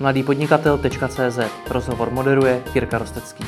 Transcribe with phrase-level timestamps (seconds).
[0.00, 1.38] mladýpodnikatel.cz
[1.70, 3.44] Rozhovor moderuje Jirka Rostecký.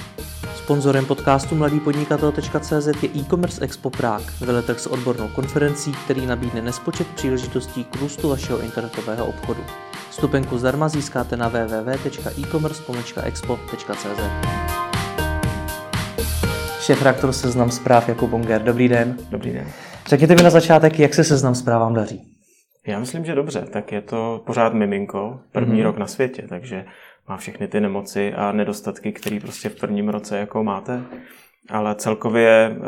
[0.57, 7.85] Sponzorem podcastu mladýpodnikatel.cz je e-commerce Expo Prague, veletrh s odbornou konferencí, který nabídne nespočet příležitostí
[7.85, 9.65] k růstu vašeho internetového obchodu.
[10.11, 14.21] Stupenku zdarma získáte na www.e-commerce-expo.cz
[16.81, 18.63] Šéf reaktor Seznam zpráv Jakub Bonger.
[18.63, 19.17] Dobrý den.
[19.31, 19.67] Dobrý den.
[20.07, 22.38] Řekněte mi na začátek, jak se Seznam zprávám daří.
[22.89, 23.67] Já myslím, že dobře.
[23.71, 25.85] Tak je to pořád miminko, první mm-hmm.
[25.85, 26.85] rok na světě, takže
[27.29, 31.03] má všechny ty nemoci a nedostatky, které prostě v prvním roce jako máte.
[31.71, 32.85] Ale celkově uh,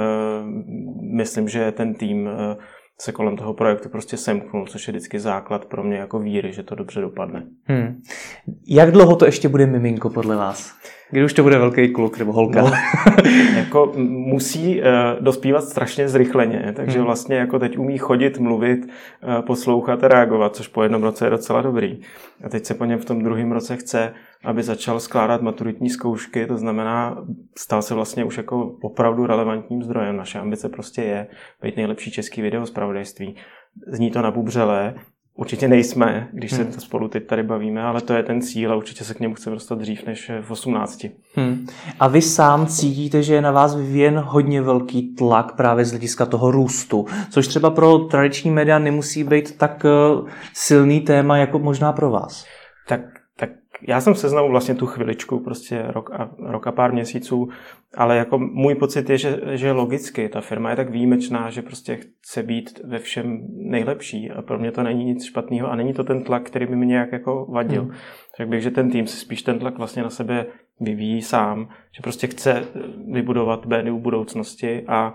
[1.16, 2.32] myslím, že ten tým uh,
[3.00, 6.62] se kolem toho projektu prostě semknul, což je vždycky základ pro mě jako víry, že
[6.62, 7.46] to dobře dopadne.
[7.64, 8.02] Hmm.
[8.68, 10.74] Jak dlouho to ještě bude miminko podle vás?
[11.10, 12.62] Kdy už to bude velký kluk nebo holka?
[12.62, 12.70] No,
[13.56, 14.86] jako musí uh,
[15.20, 17.06] dospívat strašně zrychleně, takže hmm.
[17.06, 21.30] vlastně jako teď umí chodit, mluvit, uh, poslouchat a reagovat, což po jednom roce je
[21.30, 22.00] docela dobrý.
[22.44, 24.12] A teď se po něm v tom druhém roce chce,
[24.44, 27.24] aby začal skládat maturitní zkoušky, to znamená,
[27.58, 30.16] stal se vlastně už jako opravdu relevantním zdrojem.
[30.16, 31.26] Naše ambice prostě je
[31.62, 33.36] být nejlepší český video zpravodajství.
[33.86, 34.94] Zní to nabubřelé,
[35.34, 36.72] Určitě nejsme, když se hmm.
[36.72, 39.56] spolu teď tady bavíme, ale to je ten cíl a určitě se k němu chceme
[39.56, 41.06] dostat dřív než v 18.
[41.34, 41.66] Hmm.
[42.00, 46.26] A vy sám cítíte, že je na vás vyvíjen hodně velký tlak právě z hlediska
[46.26, 51.92] toho růstu, což třeba pro tradiční média nemusí být tak eh, silný téma jako možná
[51.92, 52.44] pro vás.
[52.88, 53.00] Tak
[53.88, 57.48] já jsem seznamu vlastně tu chviličku, prostě rok a, rok a pár měsíců,
[57.94, 61.96] ale jako můj pocit je, že, že logicky ta firma je tak výjimečná, že prostě
[61.96, 66.04] chce být ve všem nejlepší a pro mě to není nic špatného a není to
[66.04, 67.82] ten tlak, který by mi nějak jako vadil.
[67.82, 67.94] Hmm.
[68.36, 70.46] Řekl bych, že ten tým si spíš ten tlak vlastně na sebe
[70.80, 72.64] vyvíjí sám, že prostě chce
[73.12, 75.14] vybudovat BNU budoucnosti a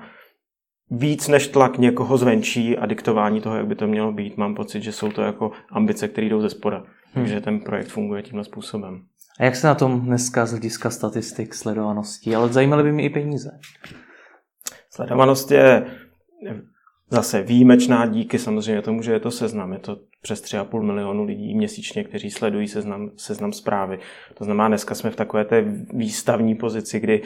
[0.92, 4.38] víc než tlak někoho zvenčí a diktování toho, jak by to mělo být.
[4.38, 6.84] Mám pocit, že jsou to jako ambice, které jdou ze spoda.
[7.14, 7.44] Takže hmm.
[7.44, 9.02] ten projekt funguje tímhle způsobem.
[9.40, 12.36] A jak se na tom dneska z hlediska statistik, sledovanosti?
[12.36, 13.60] Ale zajímaly by mě i peníze.
[14.90, 15.86] Sledovanost je
[17.10, 19.74] zase výjimečná díky samozřejmě tomu, že je to seznam.
[19.74, 24.00] Je to přes 3,5 milionu lidí měsíčně, kteří sledují seznam, seznam zprávy.
[24.34, 25.62] To znamená, dneska jsme v takové té
[25.94, 27.22] výstavní pozici, kdy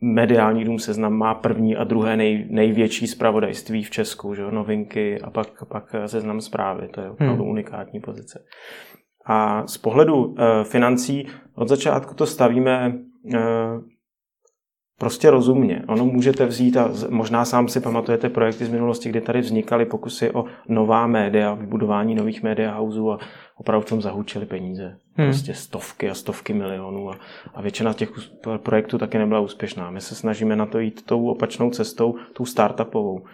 [0.00, 4.42] mediální dům Seznam má první a druhé nej, největší zpravodajství v Česku, že?
[4.50, 6.88] novinky a pak, pak Seznam zprávy.
[6.88, 7.50] To je opravdu hmm.
[7.50, 8.44] unikátní pozice.
[9.26, 12.94] A z pohledu e, financí od začátku to stavíme
[13.34, 13.38] e,
[14.98, 15.82] prostě rozumně.
[15.88, 20.30] Ono můžete vzít, a možná sám si pamatujete projekty z minulosti, kdy tady vznikaly pokusy
[20.30, 23.18] o nová média, vybudování nových média houseů a
[23.56, 24.96] opravdu v tom zahučili peníze.
[25.14, 25.28] Hmm.
[25.28, 27.16] Prostě stovky a stovky milionů a,
[27.54, 28.12] a většina těch
[28.56, 29.90] projektů taky nebyla úspěšná.
[29.90, 33.24] My se snažíme na to jít tou opačnou cestou, tou startupovou.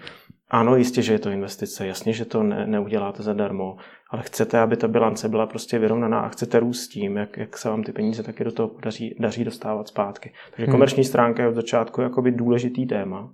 [0.50, 3.76] Ano, jistě, že je to investice, jasně, že to ne, neuděláte zadarmo,
[4.10, 7.58] ale chcete, aby ta bilance byla prostě vyrovnaná a chcete růst s tím, jak, jak
[7.58, 10.32] se vám ty peníze taky do toho daří, daří dostávat zpátky.
[10.50, 10.72] Takže hmm.
[10.72, 13.32] komerční stránka je od začátku jakoby důležitý téma.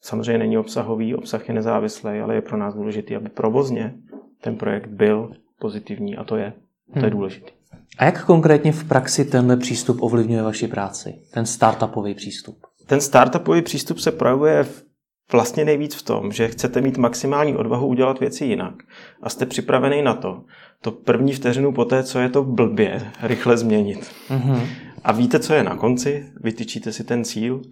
[0.00, 3.94] Samozřejmě není obsahový, obsah je nezávislý, ale je pro nás důležitý, aby provozně
[4.40, 6.52] ten projekt byl pozitivní a to je,
[6.92, 7.10] to je hmm.
[7.10, 7.50] důležité.
[7.98, 11.14] A jak konkrétně v praxi tenhle přístup ovlivňuje vaši práci?
[11.32, 12.58] Ten startupový přístup?
[12.86, 14.87] Ten startupový přístup se projevuje v
[15.32, 18.74] vlastně nejvíc v tom, že chcete mít maximální odvahu udělat věci jinak
[19.22, 20.44] a jste připravený na to,
[20.80, 24.10] to první vteřinu po té, co je to blbě, rychle změnit.
[24.30, 24.66] Mm-hmm.
[25.04, 27.62] A víte, co je na konci, vytyčíte si ten cíl,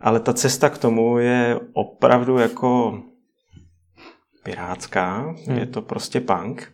[0.00, 3.00] ale ta cesta k tomu je opravdu jako
[4.42, 5.58] pirátská, mm.
[5.58, 6.72] je to prostě punk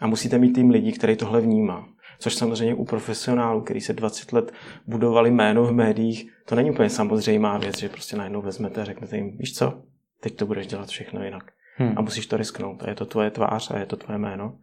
[0.00, 1.86] a musíte mít tým lidí, který tohle vnímá
[2.20, 4.52] což samozřejmě u profesionálů, který se 20 let
[4.86, 9.16] budovali jméno v médiích, to není úplně samozřejmá věc, že prostě najednou vezmete a řeknete
[9.16, 9.82] jim, víš co,
[10.20, 11.44] teď to budeš dělat všechno jinak.
[11.76, 11.92] Hmm.
[11.96, 12.82] A musíš to risknout.
[12.82, 14.58] A je to tvoje tvář a je to tvoje jméno.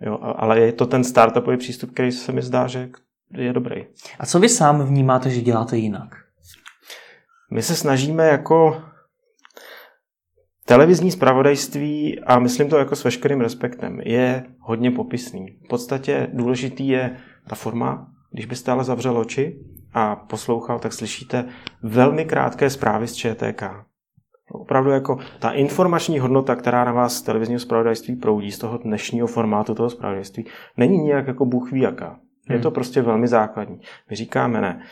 [0.00, 2.90] Jo, ale je to ten startupový přístup, který se mi zdá, že
[3.30, 3.86] je dobrý.
[4.18, 6.14] A co vy sám vnímáte, že děláte jinak?
[7.50, 8.82] My se snažíme jako
[10.68, 15.58] Televizní zpravodajství, a myslím to jako s veškerým respektem, je hodně popisný.
[15.64, 18.08] V podstatě důležitý je ta forma.
[18.30, 19.58] Když byste ale zavřel oči
[19.94, 21.44] a poslouchal, tak slyšíte
[21.82, 23.62] velmi krátké zprávy z ČTK.
[24.52, 29.26] Opravdu jako ta informační hodnota, která na vás z televizního zpravodajství proudí, z toho dnešního
[29.26, 30.46] formátu toho zpravodajství,
[30.76, 32.18] není nijak jako bůh ví jaká.
[32.50, 32.74] Je to hmm.
[32.74, 33.80] prostě velmi základní.
[34.10, 34.82] My říkáme ne.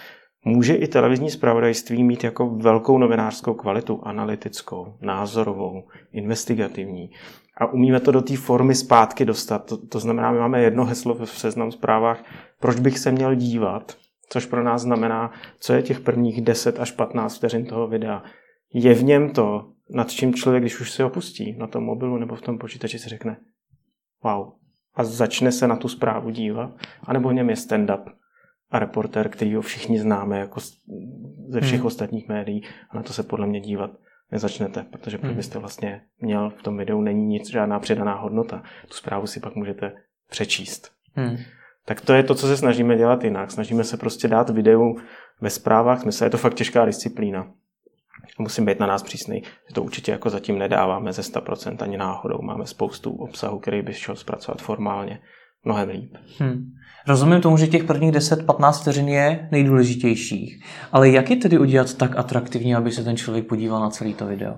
[0.48, 7.10] Může i televizní zpravodajství mít jako velkou novinářskou kvalitu, analytickou, názorovou, investigativní.
[7.56, 9.58] A umíme to do té formy zpátky dostat.
[9.66, 12.24] To, to znamená, my máme jedno heslo v seznam zprávách,
[12.60, 13.96] proč bych se měl dívat,
[14.28, 18.22] což pro nás znamená, co je těch prvních 10 až 15 vteřin toho videa.
[18.74, 22.36] Je v něm to, nad čím člověk, když už se opustí na tom mobilu nebo
[22.36, 23.36] v tom počítači, si řekne,
[24.24, 24.52] wow,
[24.94, 26.70] a začne se na tu zprávu dívat,
[27.04, 28.04] anebo v něm je stand-up
[28.70, 30.60] a reporter, který ho všichni známe jako
[31.48, 31.86] ze všech hmm.
[31.86, 33.90] ostatních médií a na to se podle mě dívat
[34.32, 35.34] nezačnete, protože hmm.
[35.34, 38.62] byste vlastně měl v tom videu není nic, žádná přidaná hodnota.
[38.88, 39.92] Tu zprávu si pak můžete
[40.30, 40.92] přečíst.
[41.14, 41.36] Hmm.
[41.84, 43.50] Tak to je to, co se snažíme dělat jinak.
[43.50, 44.96] Snažíme se prostě dát videu
[45.40, 47.52] ve zprávách, smysl je to fakt těžká disciplína.
[48.38, 49.42] Musím být na nás přísný.
[49.72, 52.42] To určitě jako zatím nedáváme ze 100% ani náhodou.
[52.42, 55.20] Máme spoustu obsahu, který by šel zpracovat formálně
[55.66, 56.16] mnohem líp.
[56.38, 56.72] Hmm.
[57.08, 62.16] Rozumím tomu, že těch prvních 10-15 vteřin je nejdůležitějších, ale jak je tedy udělat tak
[62.16, 64.54] atraktivně, aby se ten člověk podíval na celý to video?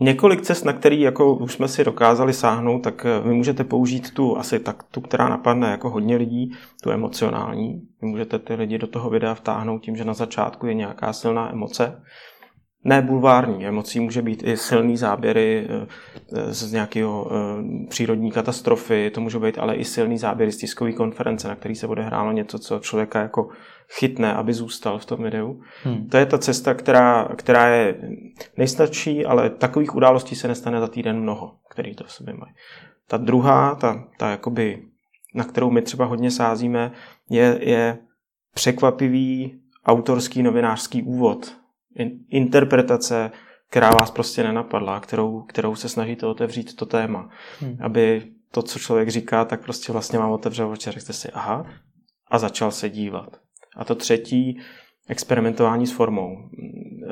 [0.00, 4.14] Několik cest, na který jako už jsme si dokázali sáhnout, tak eh, vy můžete použít
[4.14, 6.52] tu asi tak tu, která napadne jako hodně lidí,
[6.82, 7.82] tu emocionální.
[8.02, 11.52] Vy můžete ty lidi do toho videa vtáhnout tím, že na začátku je nějaká silná
[11.52, 12.02] emoce,
[12.84, 15.86] ne bulvární emocí, může být i silný záběry eh,
[16.36, 20.92] eh, z nějakého eh, přírodní katastrofy, to může být ale i silný záběry z tiskové
[20.92, 23.48] konference, na který se bude hráno něco, co člověka jako
[23.88, 25.60] chytne, aby zůstal v tom videu.
[25.84, 26.08] Hmm.
[26.08, 27.94] To je ta cesta, která, která je
[28.56, 32.52] nejstarší, ale takových událostí se nestane za týden mnoho, který to v sobě mají.
[33.08, 34.82] Ta druhá, ta, ta jakoby,
[35.34, 36.92] na kterou my třeba hodně sázíme,
[37.30, 37.98] je, je
[38.54, 41.61] překvapivý autorský novinářský úvod
[42.30, 43.30] interpretace,
[43.70, 47.28] která vás prostě nenapadla, kterou, kterou se snažíte otevřít to téma.
[47.60, 47.76] Hmm.
[47.80, 51.66] Aby to, co člověk říká, tak prostě vlastně vám otevřel oči a řekl si aha
[52.30, 53.36] a začal se dívat.
[53.76, 54.60] A to třetí,
[55.08, 56.36] experimentování s formou.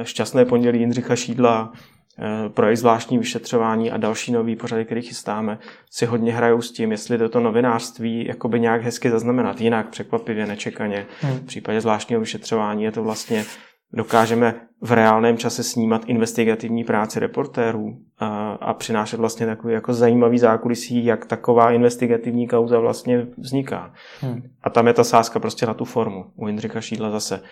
[0.03, 1.73] Šťastné pondělí Jindřicha Šídla,
[2.19, 5.59] eh, projekt zvláštní vyšetřování a další nový pořady, který chystáme,
[5.91, 11.07] si hodně hrajou s tím, jestli toto novinářství jakoby nějak hezky zaznamenat, jinak překvapivě, nečekaně.
[11.21, 11.39] Hmm.
[11.39, 13.45] V případě zvláštního vyšetřování je to vlastně
[13.93, 20.39] dokážeme v reálném čase snímat investigativní práci reportérů a, a přinášet vlastně takový jako zajímavý
[20.39, 23.95] zákulisí, jak taková investigativní kauza vlastně vzniká.
[24.21, 24.43] Hmm.
[24.63, 26.25] A tam je ta sázka prostě na tu formu.
[26.37, 27.43] U Jindřika Šídla zase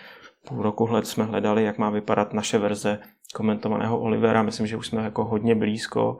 [0.47, 2.99] půl roku hled jsme hledali, jak má vypadat naše verze
[3.35, 4.43] komentovaného Olivera.
[4.43, 6.17] Myslím, že už jsme jako hodně blízko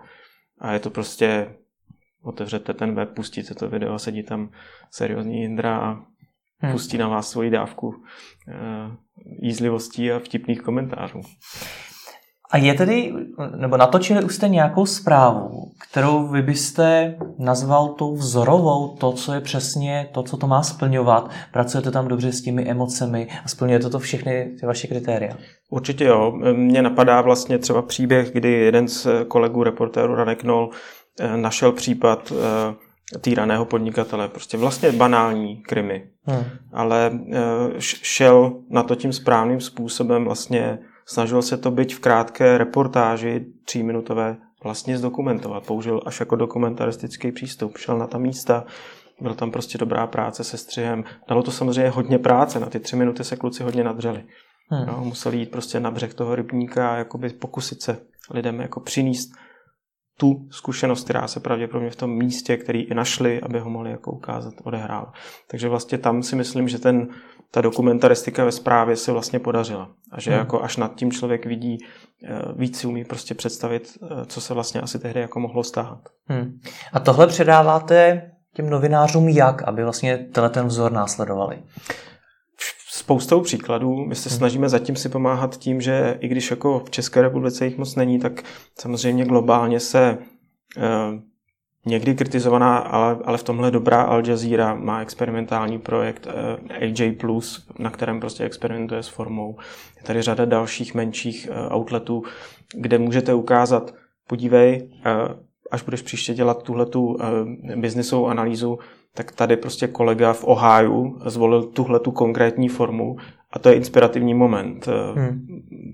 [0.59, 1.55] a je to prostě
[2.23, 4.49] otevřete ten web, pustíte to video a sedí tam
[4.91, 5.97] seriózní Jindra a
[6.59, 6.71] hmm.
[6.71, 7.95] pustí na vás svoji dávku
[8.47, 8.55] eh,
[9.41, 11.21] jízlivostí a vtipných komentářů.
[12.51, 13.13] A je tedy,
[13.55, 19.41] nebo natočili už jste nějakou zprávu, kterou vy byste nazval tou vzorovou, to, co je
[19.41, 21.31] přesně to, co to má splňovat.
[21.53, 25.37] Pracujete tam dobře s těmi emocemi a splňujete to všechny ty vaše kritéria?
[25.69, 26.39] Určitě jo.
[26.53, 30.69] Mně napadá vlastně třeba příběh, kdy jeden z kolegů reportérů Radek Nol
[31.19, 32.88] eh, našel případ eh,
[33.21, 34.27] týraného podnikatele.
[34.29, 36.09] Prostě vlastně banální krimi.
[36.23, 36.43] Hmm.
[36.73, 37.39] Ale eh,
[37.77, 44.37] šel na to tím správným způsobem, vlastně snažil se to být v krátké reportáži tříminutové
[44.63, 45.65] vlastně zdokumentovat.
[45.65, 47.77] Použil až jako dokumentaristický přístup.
[47.77, 48.65] Šel na ta místa,
[49.21, 51.03] byl tam prostě dobrá práce se střihem.
[51.29, 54.23] Dalo to samozřejmě hodně práce, na ty tři minuty se kluci hodně nadřeli.
[54.69, 54.85] Hmm.
[54.85, 57.97] No, museli jít prostě na břeh toho rybníka a jakoby pokusit se
[58.31, 59.31] lidem jako přinést
[60.19, 64.11] tu zkušenost, která se pravděpodobně v tom místě, který i našli, aby ho mohli jako
[64.11, 65.11] ukázat, odehrál.
[65.47, 67.07] Takže vlastně tam si myslím, že ten,
[67.51, 69.89] ta dokumentaristika ve zprávě se vlastně podařila.
[70.11, 70.39] A že hmm.
[70.39, 71.77] jako až nad tím člověk vidí,
[72.23, 75.99] eh, víc si umí prostě představit, eh, co se vlastně asi tehdy jako mohlo stát.
[76.25, 76.59] Hmm.
[76.93, 78.21] A tohle předáváte
[78.53, 81.63] těm novinářům jak, aby vlastně tenhle ten vzor následovali?
[82.99, 84.05] Spoustou příkladů.
[84.05, 84.37] My se hmm.
[84.37, 88.19] snažíme zatím si pomáhat tím, že i když jako v České republice jich moc není,
[88.19, 88.43] tak
[88.79, 90.17] samozřejmě globálně se
[90.77, 90.81] eh,
[91.85, 97.17] někdy kritizovaná, ale, ale v tomhle dobrá Al Jazeera má experimentální projekt eh, AJ+,
[97.79, 99.57] na kterém prostě experimentuje s formou.
[99.97, 102.23] Je tady řada dalších menších eh, outletů,
[102.73, 103.93] kde můžete ukázat,
[104.27, 104.89] podívej,
[105.71, 107.17] až budeš příště dělat tuhletu
[107.75, 108.79] biznisovou analýzu,
[109.13, 113.17] tak tady prostě kolega v Ohio zvolil tuhle tu konkrétní formu
[113.51, 114.87] a to je inspirativní moment.
[115.15, 115.47] Hmm.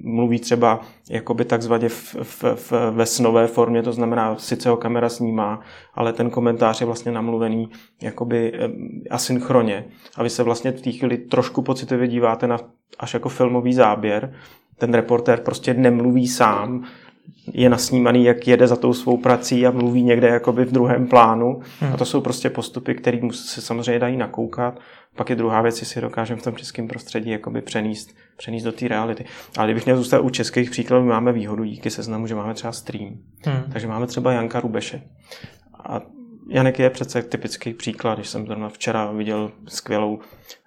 [0.04, 5.10] Mluví třeba jakoby takzvaně v, v, v, ve snové formě, to znamená, sice ho kamera
[5.10, 5.62] snímá,
[5.94, 7.70] ale ten komentář je vlastně namluvený
[8.02, 8.54] jakoby
[9.10, 12.58] asynchronně a vy se vlastně v té chvíli trošku pocitově díváte na
[13.00, 14.34] až jako filmový záběr.
[14.78, 16.84] Ten reportér prostě nemluví sám,
[17.54, 21.60] je nasnímaný, jak jede za tou svou prací a mluví někde jakoby v druhém plánu.
[21.80, 21.94] Hmm.
[21.94, 24.80] A to jsou prostě postupy, které se samozřejmě dají nakoukat.
[25.16, 28.88] Pak je druhá věc, jestli dokážeme v tom českém prostředí jakoby přenést, přenést do té
[28.88, 29.26] reality.
[29.58, 33.18] Ale kdybych měl zůstat u českých příkladů, máme výhodu díky seznamu, že máme třeba stream.
[33.46, 33.64] Hmm.
[33.74, 35.02] Takže máme třeba Janka Rubeše.
[35.84, 36.02] A
[36.50, 40.20] Janek je přece typický příklad, když jsem zrovna včera viděl skvělou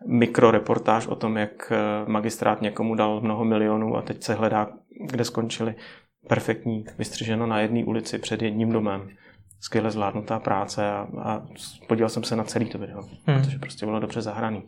[0.06, 4.68] mikroreportáž o tom, jak eh, magistrát někomu dal mnoho milionů a teď se hledá,
[5.10, 5.74] kde skončili
[6.28, 9.08] perfektní, vystřiženo na jedné ulici před jedním domem.
[9.60, 11.42] skvěle zvládnutá práce a, a
[11.88, 13.42] podíval jsem se na celý to video, hmm.
[13.42, 14.62] protože prostě bylo dobře zahraný.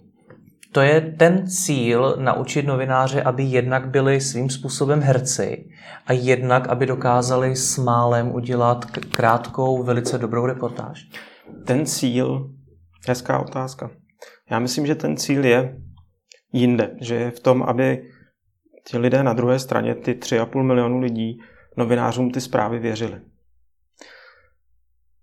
[0.73, 5.69] To je ten cíl naučit novináře, aby jednak byli svým způsobem herci
[6.07, 11.09] a jednak, aby dokázali s málem udělat krátkou, velice dobrou reportáž.
[11.67, 12.50] Ten cíl,
[13.09, 13.90] hezká otázka.
[14.50, 15.76] Já myslím, že ten cíl je
[16.52, 18.02] jinde, že je v tom, aby
[18.85, 21.41] ti lidé na druhé straně, ty 3,5 milionu lidí,
[21.77, 23.21] novinářům ty zprávy věřili.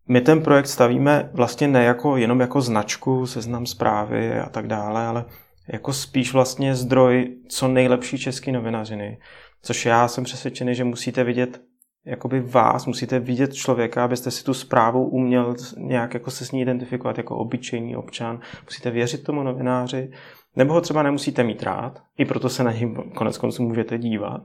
[0.09, 5.07] My ten projekt stavíme vlastně ne jako, jenom jako značku, seznam zprávy a tak dále,
[5.07, 5.25] ale
[5.73, 9.19] jako spíš vlastně zdroj co nejlepší české novinařiny.
[9.61, 11.61] Což já jsem přesvědčený, že musíte vidět
[12.07, 16.61] jakoby vás, musíte vidět člověka, abyste si tu zprávu uměl nějak jako se s ní
[16.61, 18.39] identifikovat jako obyčejný občan.
[18.65, 20.11] Musíte věřit tomu novináři,
[20.57, 24.41] nebo ho třeba nemusíte mít rád, i proto se na něj konec konců můžete dívat,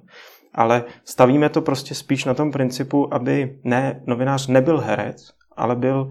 [0.54, 6.11] ale stavíme to prostě spíš na tom principu, aby ne, novinář nebyl herec, ale byl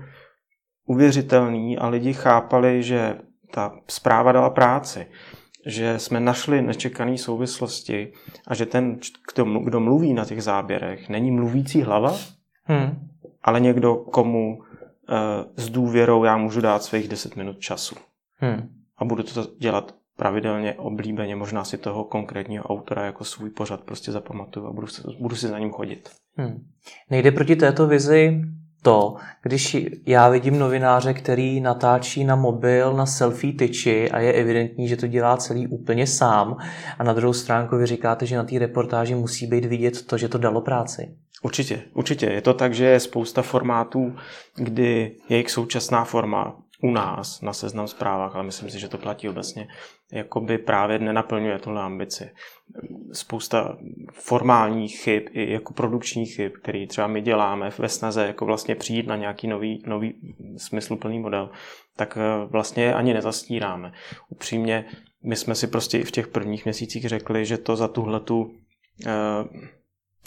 [0.86, 3.18] uvěřitelný a lidi chápali, že
[3.52, 5.08] ta zpráva dala práci,
[5.66, 8.14] že jsme našli nečekané souvislosti
[8.48, 9.00] a že ten,
[9.64, 12.16] kdo, mluví na těch záběrech, není mluvící hlava,
[12.64, 13.08] hmm.
[13.44, 14.64] ale někdo, komu uh,
[15.56, 17.96] s důvěrou já můžu dát svých 10 minut času.
[18.36, 18.81] Hmm.
[19.02, 24.12] A budu to dělat pravidelně, oblíbeně, možná si toho konkrétního autora jako svůj pořad prostě
[24.12, 26.10] zapamatuju a budu, si, budu si za ním chodit.
[26.36, 26.66] Hmm.
[27.10, 28.42] Nejde proti této vizi
[28.82, 34.88] to, když já vidím novináře, který natáčí na mobil na selfie tyči a je evidentní,
[34.88, 36.58] že to dělá celý úplně sám
[37.00, 40.30] a na druhou stránku vy říkáte, že na té reportáži musí být vidět to, že
[40.30, 41.16] to dalo práci.
[41.44, 42.26] Určitě, určitě.
[42.26, 44.16] Je to tak, že je spousta formátů,
[44.56, 49.30] kdy jejich současná forma u nás na seznam zprávách, ale myslím si, že to platí
[49.30, 49.68] obecně,
[50.12, 52.30] jakoby právě nenaplňuje tuhle ambici.
[53.12, 53.78] Spousta
[54.14, 59.08] formálních chyb i jako produkčních chyb, které třeba my děláme ve snaze jako vlastně přijít
[59.08, 60.14] na nějaký nový, nový
[60.58, 61.50] smysluplný model,
[61.96, 63.94] tak eh, vlastně ani nezastíráme.
[64.30, 64.86] Upřímně,
[65.24, 68.52] my jsme si prostě i v těch prvních měsících řekli, že to za tuhletu
[69.06, 69.12] eh,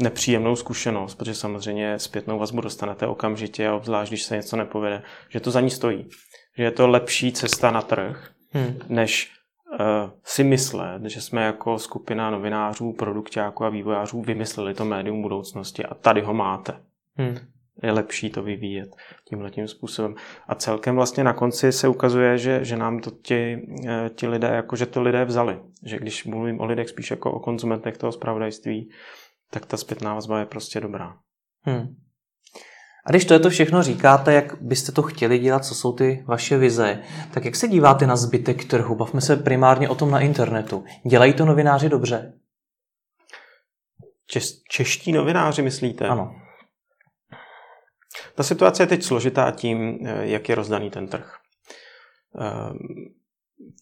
[0.01, 5.41] nepříjemnou zkušenost, protože samozřejmě zpětnou vazbu dostanete okamžitě a obzvlášť, když se něco nepovede, že
[5.41, 6.09] to za ní stojí
[6.57, 8.79] že je to lepší cesta na trh, hmm.
[8.89, 9.33] než
[9.73, 15.85] uh, si myslet, že jsme jako skupina novinářů, produktáků a vývojářů vymysleli to médium budoucnosti
[15.85, 16.81] a tady ho máte.
[17.17, 17.39] Hmm.
[17.83, 18.89] Je lepší to vyvíjet
[19.29, 20.15] tímhle tím způsobem.
[20.49, 23.59] A celkem vlastně na konci se ukazuje, že, že nám to ti,
[23.89, 25.61] eh, ti lidé, jako že to lidé vzali.
[25.83, 28.91] Že když mluvím o lidech spíš jako o konzumentech toho zpravodajství,
[29.51, 31.17] tak ta zpětná vazba je prostě dobrá.
[31.63, 31.97] Hmm.
[33.07, 36.25] A když to je to všechno říkáte, jak byste to chtěli dělat, co jsou ty
[36.27, 37.03] vaše vize,
[37.35, 38.95] tak jak se díváte na zbytek trhu?
[38.95, 40.85] Bavme se primárně o tom na internetu.
[41.07, 42.33] Dělají to novináři dobře?
[44.27, 46.09] Čes, čeští novináři, myslíte?
[46.09, 46.35] Ano.
[48.35, 51.37] Ta situace je teď složitá tím, eh, jak je rozdaný ten trh.
[52.39, 52.79] Ehm,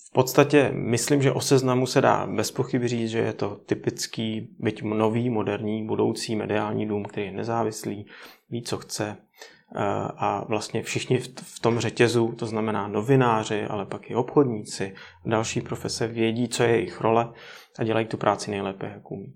[0.09, 4.57] v podstatě myslím, že o seznamu se dá bez pochyby říct, že je to typický,
[4.59, 8.07] byť nový, moderní, budoucí mediální dům, který je nezávislý,
[8.52, 9.80] ví, co chce eh,
[10.16, 14.94] a vlastně všichni v tom řetězu, to znamená novináři, ale pak i obchodníci,
[15.25, 17.32] další profese vědí, co je jejich role
[17.78, 19.35] a dělají tu práci nejlépe, jak umí.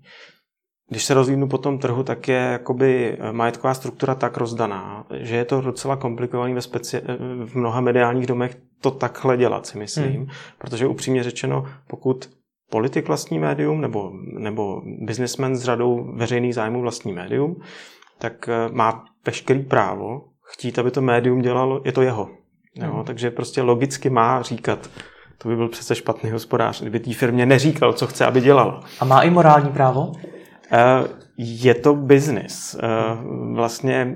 [0.89, 5.45] Když se rozvíjnu po tom trhu, tak je jakoby majetková struktura tak rozdaná, že je
[5.45, 7.01] to docela komplikovaný ve speci-
[7.45, 10.15] v mnoha mediálních domech to takhle dělat, si myslím.
[10.15, 10.27] Hmm.
[10.57, 12.29] Protože upřímně řečeno, pokud
[12.69, 17.61] politik vlastní médium nebo, nebo businessman s řadou veřejných zájmů vlastní médium,
[18.17, 22.29] tak eh, má veškerý právo chtít, aby to médium dělalo, je to jeho.
[22.75, 22.93] Jo?
[22.93, 23.03] Hmm.
[23.03, 24.89] Takže prostě logicky má říkat,
[25.37, 28.83] to by byl přece špatný hospodář, kdyby té firmě neříkal, co chce, aby dělala.
[28.99, 30.11] A má i morální právo?
[30.71, 31.03] Eh,
[31.37, 32.75] je to biznis.
[32.83, 32.87] Eh,
[33.53, 34.15] vlastně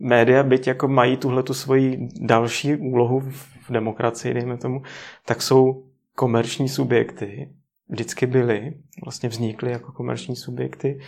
[0.00, 3.20] média, byť jako mají tuhle tu svoji další úlohu
[3.68, 4.82] v demokracii, dejme tomu,
[5.26, 5.84] tak jsou
[6.14, 7.48] komerční subjekty,
[7.88, 11.00] vždycky byly, vlastně vznikly jako komerční subjekty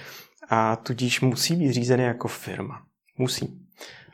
[0.48, 2.82] a tudíž musí být řízeny jako firma.
[3.18, 3.66] Musí.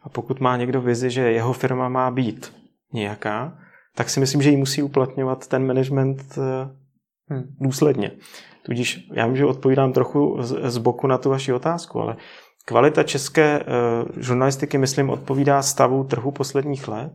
[0.02, 2.52] A pokud má někdo vizi, že jeho firma má být
[2.92, 3.58] nějaká,
[3.94, 6.70] tak si myslím, že ji musí uplatňovat ten management eh,
[7.28, 7.42] hmm.
[7.60, 8.10] důsledně.
[8.62, 12.16] Tudíž já vím, že odpovídám trochu z, boku na tu vaši otázku, ale
[12.64, 17.12] kvalita české uh, žurnalistiky, myslím, odpovídá stavu trhu posledních let.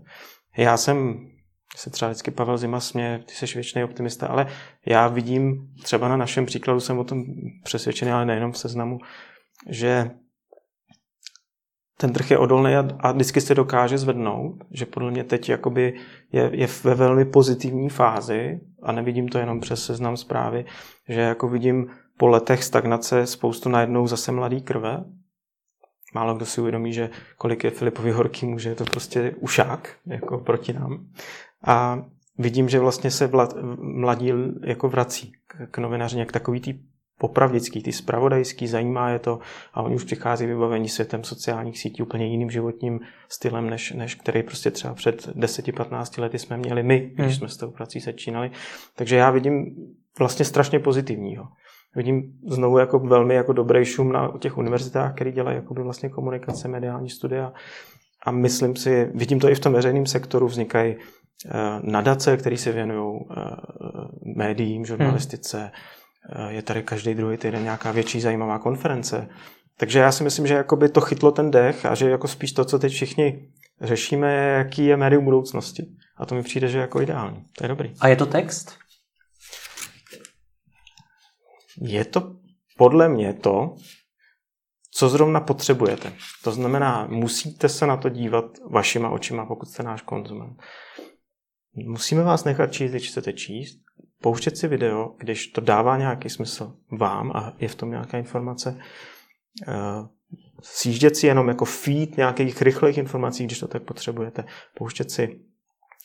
[0.57, 1.27] Já jsem
[1.75, 4.47] se třeba vždycky Pavel Zima směje, ty jsi věčný optimista, ale
[4.86, 7.24] já vidím, třeba na našem příkladu jsem o tom
[7.63, 8.97] přesvědčený, ale nejenom v seznamu,
[9.69, 10.12] že
[11.97, 15.93] ten trh je odolný a, a vždycky se dokáže zvednout, že podle mě teď jakoby
[16.31, 20.65] je, je ve velmi pozitivní fázi a nevidím to jenom přes seznam zprávy,
[21.09, 25.03] že jako vidím po letech stagnace spoustu najednou zase mladý krve.
[26.13, 30.38] málo kdo si uvědomí, že kolik je Filipovi horký muže, je to prostě ušák jako
[30.38, 31.07] proti nám.
[31.67, 32.05] A
[32.38, 34.33] vidím, že vlastně se vlad, mladí
[34.63, 35.31] jako vrací
[35.71, 36.74] k novináři jak takový tý
[37.19, 39.39] popravdický, ty spravodajský, zajímá je to
[39.74, 44.43] a oni už přichází vybavení světem sociálních sítí úplně jiným životním stylem, než, než který
[44.43, 47.36] prostě třeba před 10-15 lety jsme měli my, když hmm.
[47.36, 48.51] jsme s tou prací začínali.
[48.95, 49.75] Takže já vidím
[50.19, 51.47] vlastně strašně pozitivního.
[51.95, 56.67] Vidím znovu jako velmi jako dobrý šum na těch univerzitách, který dělají jako vlastně komunikace,
[56.67, 57.53] mediální studia
[58.25, 60.95] a myslím si, vidím to i v tom veřejném sektoru, vznikají
[61.82, 63.36] nadace, které se věnují uh,
[64.36, 65.70] médiím, žurnalistice, hmm
[66.29, 69.29] Eh, je tady každý druhý týden nějaká větší zajímavá konference.
[69.77, 72.65] Takže já si myslím, že jakoby to chytlo ten dech a že jako spíš to,
[72.65, 73.50] co teď všichni
[73.82, 75.86] řešíme, je, jaký je médium budoucnosti.
[76.17, 77.46] A to mi přijde, že jako ideální.
[77.58, 77.94] To je dobrý.
[78.00, 78.77] A je to text?
[81.82, 82.36] Je to
[82.77, 83.75] podle mě to,
[84.91, 86.13] co zrovna potřebujete.
[86.44, 90.62] To znamená, musíte se na to dívat vašima očima, pokud jste náš konzument.
[91.86, 93.79] Musíme vás nechat číst, když chcete číst,
[94.22, 98.79] pouštět si video, když to dává nějaký smysl vám a je v tom nějaká informace,
[99.67, 100.07] uh,
[100.62, 104.43] sjíždět si jenom jako feed nějakých rychlých informací, když to tak potřebujete,
[104.77, 105.39] pouštět si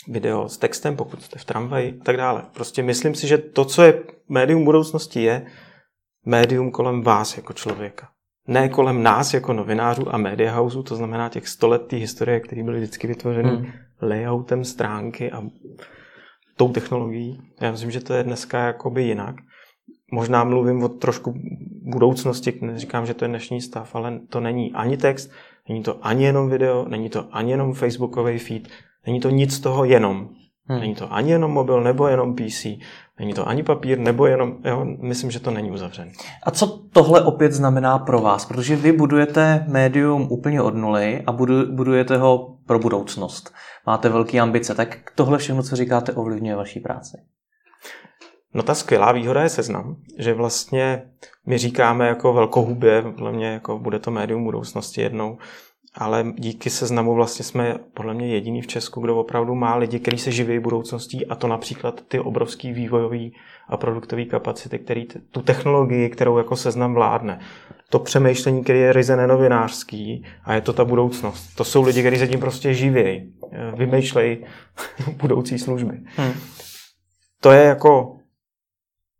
[0.08, 2.42] video s textem, pokud jste v tramvaji a tak dále.
[2.54, 5.46] Prostě myslím si, že to, co je médium budoucnosti, je
[6.26, 8.08] médium kolem vás jako člověka.
[8.48, 12.78] Ne kolem nás jako novinářů a media houseu, to znamená těch století historie, které byly
[12.78, 13.72] vždycky vytvořeny hmm.
[14.02, 15.42] Layoutem stránky a
[16.56, 17.40] tou technologií.
[17.60, 19.36] Já myslím, že to je dneska jakoby jinak.
[20.12, 21.34] Možná mluvím o trošku
[21.82, 25.30] budoucnosti, neříkám, že to je dnešní stav, ale to není ani text,
[25.68, 28.68] není to ani jenom video, není to ani jenom facebookový feed,
[29.06, 30.28] není to nic toho jenom.
[30.68, 30.80] Hmm.
[30.80, 32.66] Není to ani jenom mobil nebo jenom PC,
[33.18, 36.12] není to ani papír nebo jenom, jo, myslím, že to není uzavřené.
[36.42, 38.46] A co tohle opět znamená pro vás?
[38.46, 41.32] Protože vy budujete médium úplně od nuly a
[41.70, 43.54] budujete ho pro budoucnost.
[43.86, 47.16] Máte velké ambice, tak tohle všechno, co říkáte, ovlivňuje vaší práci.
[48.54, 51.02] No ta skvělá výhoda je seznam, že vlastně
[51.46, 55.38] my říkáme jako velkohubě, podle mě jako bude to médium budoucnosti jednou,
[55.94, 60.18] ale díky seznamu vlastně jsme podle mě jediný v Česku, kdo opravdu má lidi, kteří
[60.18, 63.34] se živí budoucností a to například ty obrovský vývojový
[63.68, 67.40] a produktový kapacity, který tu technologii, kterou jako seznam vládne.
[67.90, 71.54] To přemýšlení, který je ryze nenovinářský a je to ta budoucnost.
[71.54, 73.32] To jsou lidi, kteří se tím prostě živějí,
[73.76, 74.44] vymýšlejí
[75.16, 76.00] budoucí služby.
[76.16, 76.32] Hmm.
[77.40, 78.16] To je jako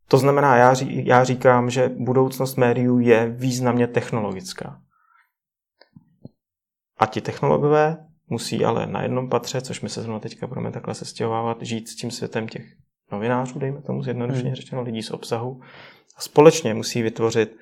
[0.08, 4.78] to znamená, já, ří, já říkám, že budoucnost médiů je významně technologická.
[7.03, 10.95] A ti technologové musí ale na jednom patře, což my se zrovna teďka budeme takhle
[10.95, 12.62] se stěhovávat, žít s tím světem těch
[13.12, 14.55] novinářů, dejme tomu zjednodušeně hmm.
[14.55, 15.61] řečeno, lidí z obsahu.
[16.17, 17.57] A společně musí vytvořit,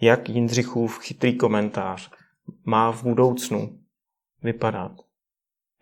[0.00, 2.10] jak Jindřichův chytrý komentář
[2.64, 3.78] má v budoucnu
[4.42, 4.92] vypadat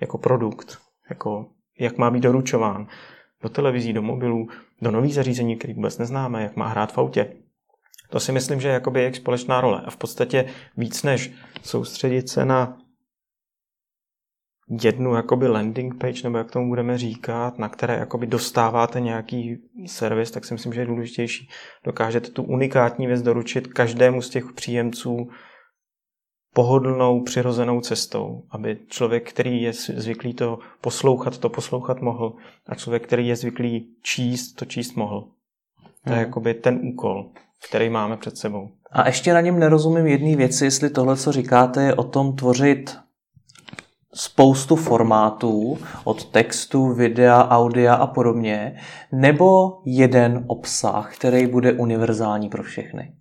[0.00, 0.78] jako produkt,
[1.10, 2.86] jako jak má být doručován
[3.42, 4.48] do televizí, do mobilů,
[4.82, 7.36] do nových zařízení, které vůbec neznáme, jak má hrát v autě.
[8.10, 9.82] To si myslím, že je jakoby jak společná role.
[9.84, 12.78] A v podstatě víc než soustředit se na
[14.82, 20.30] jednu jakoby landing page, nebo jak tomu budeme říkat, na které jakoby dostáváte nějaký servis,
[20.30, 21.48] tak si myslím, že je důležitější.
[21.84, 25.28] Dokážete tu unikátní věc doručit každému z těch příjemců
[26.54, 32.34] pohodlnou, přirozenou cestou, aby člověk, který je zvyklý to poslouchat, to poslouchat mohl
[32.66, 35.20] a člověk, který je zvyklý číst, to číst mohl.
[36.04, 36.24] To je hmm.
[36.24, 37.30] jakoby ten úkol
[37.68, 38.68] který máme před sebou.
[38.92, 42.96] A ještě na něm nerozumím jedné věci, jestli tohle, co říkáte, je o tom tvořit
[44.14, 48.76] spoustu formátů, od textu, videa, audia a podobně,
[49.12, 53.12] nebo jeden obsah, který bude univerzální pro všechny?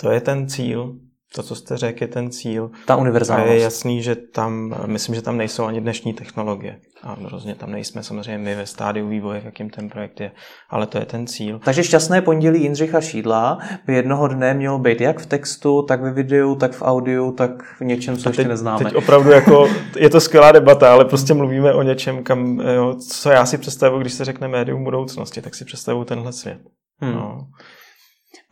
[0.00, 0.96] To je ten cíl,
[1.34, 2.70] to, co jste řekl, je ten cíl.
[2.86, 3.50] Ta univerzálnost.
[3.50, 6.80] A je jasný, že tam, myslím, že tam nejsou ani dnešní technologie.
[7.06, 10.32] A hrozně tam nejsme samozřejmě my ve stádiu vývoje, jakým ten projekt je,
[10.70, 11.58] ale to je ten cíl.
[11.64, 16.12] Takže šťastné pondělí Jindřicha Šídla by jednoho dne mělo být jak v textu, tak ve
[16.12, 18.84] videu, tak v audiu, tak v něčem, co teď, ještě neznáme.
[18.84, 23.30] Teď opravdu jako, je to skvělá debata, ale prostě mluvíme o něčem, kam, jo, co
[23.30, 26.58] já si představuji, když se řekne médium budoucnosti, tak si představuji tenhle svět.
[27.00, 27.14] Hmm.
[27.14, 27.46] No.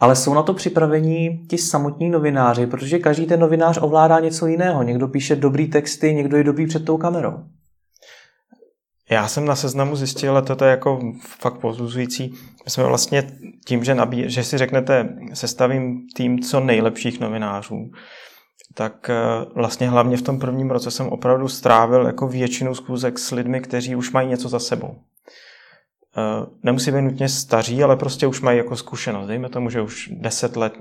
[0.01, 4.83] Ale jsou na to připravení ti samotní novináři, protože každý ten novinář ovládá něco jiného.
[4.83, 7.33] Někdo píše dobrý texty, někdo je dobrý před tou kamerou.
[9.11, 12.35] Já jsem na seznamu zjistil, ale to je jako fakt pozuzující.
[12.65, 13.31] My jsme vlastně
[13.67, 17.91] tím, že, nabí, že si řeknete, sestavím tým co nejlepších novinářů,
[18.75, 19.15] tak eh,
[19.55, 23.97] vlastně hlavně v tom prvním roce jsem opravdu strávil jako většinu zkůzek s lidmi, kteří
[23.97, 24.97] už mají něco za sebou.
[26.63, 29.27] nemusí být nutně staří, ale prostě už mají jako zkušenost.
[29.27, 30.75] Dejme tomu, že už deset let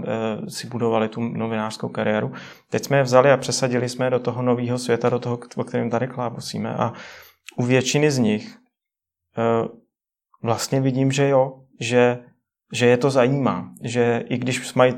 [0.47, 2.31] si budovali tu novinářskou kariéru.
[2.69, 5.89] Teď jsme je vzali a přesadili jsme do toho nového světa, do toho, o kterém
[5.89, 6.75] tady klábosíme.
[6.75, 6.93] A
[7.57, 8.57] u většiny z nich
[10.43, 12.19] vlastně vidím, že jo, že,
[12.73, 14.93] že je to zajímá, že i když mají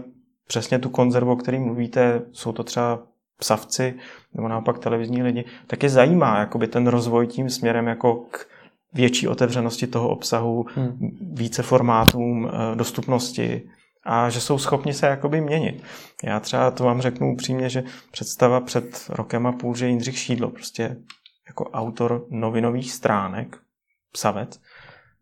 [0.47, 3.03] přesně tu konzervu, o který mluvíte, jsou to třeba
[3.39, 3.93] psavci
[4.33, 8.47] nebo naopak televizní lidi, tak je zajímá jakoby ten rozvoj tím směrem jako k
[8.93, 10.97] větší otevřenosti toho obsahu, hmm.
[11.33, 13.69] více formátům, eh, dostupnosti
[14.03, 15.83] a že jsou schopni se jakoby měnit.
[16.23, 20.49] Já třeba to vám řeknu upřímně, že představa před rokem a půl, že Jindřich Šídlo,
[20.49, 20.97] prostě
[21.47, 23.57] jako autor novinových stránek,
[24.11, 24.61] psavec,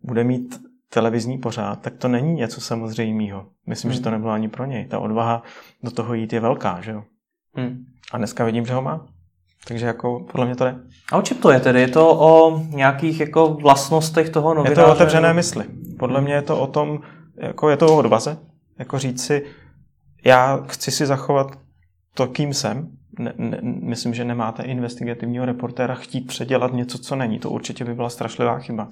[0.03, 3.45] bude mít televizní pořád, tak to není něco samozřejmého.
[3.67, 3.95] Myslím, hmm.
[3.95, 4.85] že to nebylo ani pro něj.
[4.85, 5.43] Ta odvaha
[5.83, 7.03] do toho jít je velká, že jo?
[7.53, 7.85] Hmm.
[8.11, 9.05] A dneska vidím, že ho má.
[9.67, 10.75] Takže jako podle mě to je.
[11.11, 11.81] A o čem to je tedy?
[11.81, 14.81] Je to o nějakých jako vlastnostech toho novináře?
[14.81, 15.65] Je to o otevřené mysli.
[15.99, 16.99] Podle mě je to o tom,
[17.37, 18.37] jako je to o odvaze.
[18.79, 19.45] Jako říct si,
[20.25, 21.59] já chci si zachovat
[22.13, 22.91] to, kým jsem.
[23.19, 27.39] Ne, ne, myslím, že nemáte investigativního reportéra chtít předělat něco, co není.
[27.39, 28.89] To určitě by byla strašlivá chyba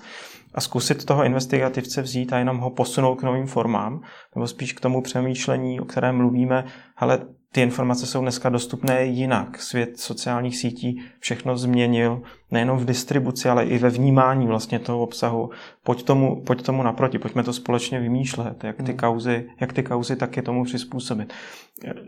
[0.53, 4.01] a zkusit toho investigativce vzít a jenom ho posunout k novým formám,
[4.35, 6.65] nebo spíš k tomu přemýšlení, o kterém mluvíme,
[6.97, 7.19] ale
[7.53, 9.61] ty informace jsou dneska dostupné jinak.
[9.61, 15.49] Svět sociálních sítí všechno změnil, nejenom v distribuci, ale i ve vnímání vlastně toho obsahu.
[15.83, 18.97] Pojď tomu, pojď tomu naproti, pojďme to společně vymýšlet, jak ty hmm.
[18.97, 21.33] kauzy, jak ty kauzy tak je tomu přizpůsobit.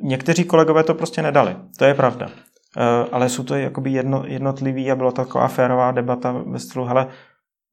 [0.02, 2.30] Někteří kolegové to prostě nedali, to je pravda.
[2.78, 7.08] Eh, ale jsou to jakoby jedno, jednotlivý a byla taková férová debata ve stylu, hele,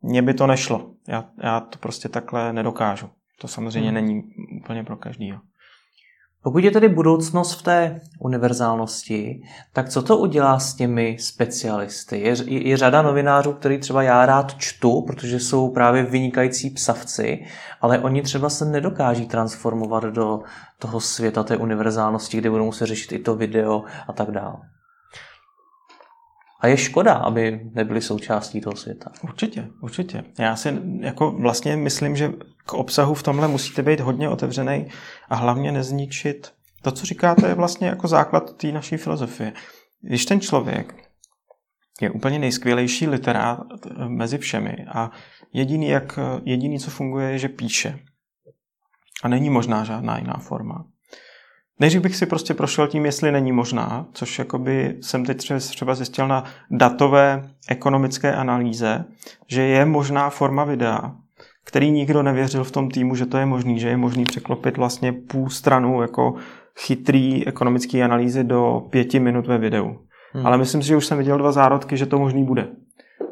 [0.02, 0.90] mně by to nešlo.
[1.08, 3.08] Já, já to prostě takhle nedokážu.
[3.40, 3.94] To samozřejmě hmm.
[3.94, 4.22] není
[4.62, 5.38] úplně pro každýho.
[6.42, 12.20] Pokud je tedy budoucnost v té univerzálnosti, tak co to udělá s těmi specialisty?
[12.20, 17.44] Je, je, je řada novinářů, který třeba já rád čtu, protože jsou právě vynikající psavci,
[17.80, 20.42] ale oni třeba se nedokáží transformovat do
[20.78, 24.56] toho světa té univerzálnosti, kde budou muset řešit i to video a tak dále.
[26.60, 29.10] A je škoda, aby nebyli součástí toho světa.
[29.22, 30.24] Určitě, určitě.
[30.38, 32.32] Já si jako vlastně myslím, že
[32.70, 34.86] k obsahu v tomhle musíte být hodně otevřený
[35.28, 36.52] a hlavně nezničit.
[36.82, 39.52] To, co říkáte, je vlastně jako základ té naší filozofie.
[40.00, 40.94] Když ten člověk
[42.00, 43.60] je úplně nejskvělejší literát
[44.08, 45.10] mezi všemi a
[45.52, 47.98] jediný, jak, jediný, co funguje, je, že píše.
[49.22, 50.84] A není možná žádná jiná forma.
[51.80, 56.28] Než bych si prostě prošel tím, jestli není možná, což jakoby jsem teď třeba zjistil
[56.28, 59.04] na datové ekonomické analýze,
[59.46, 61.16] že je možná forma videa,
[61.70, 65.12] který nikdo nevěřil v tom týmu, že to je možný, že je možný překlopit vlastně
[65.12, 66.34] půl stranu jako
[66.78, 69.98] chytrý ekonomický analýzy do pěti minut ve videu.
[70.32, 70.46] Hmm.
[70.46, 72.68] Ale myslím si, že už jsem viděl dva zárodky, že to možný bude.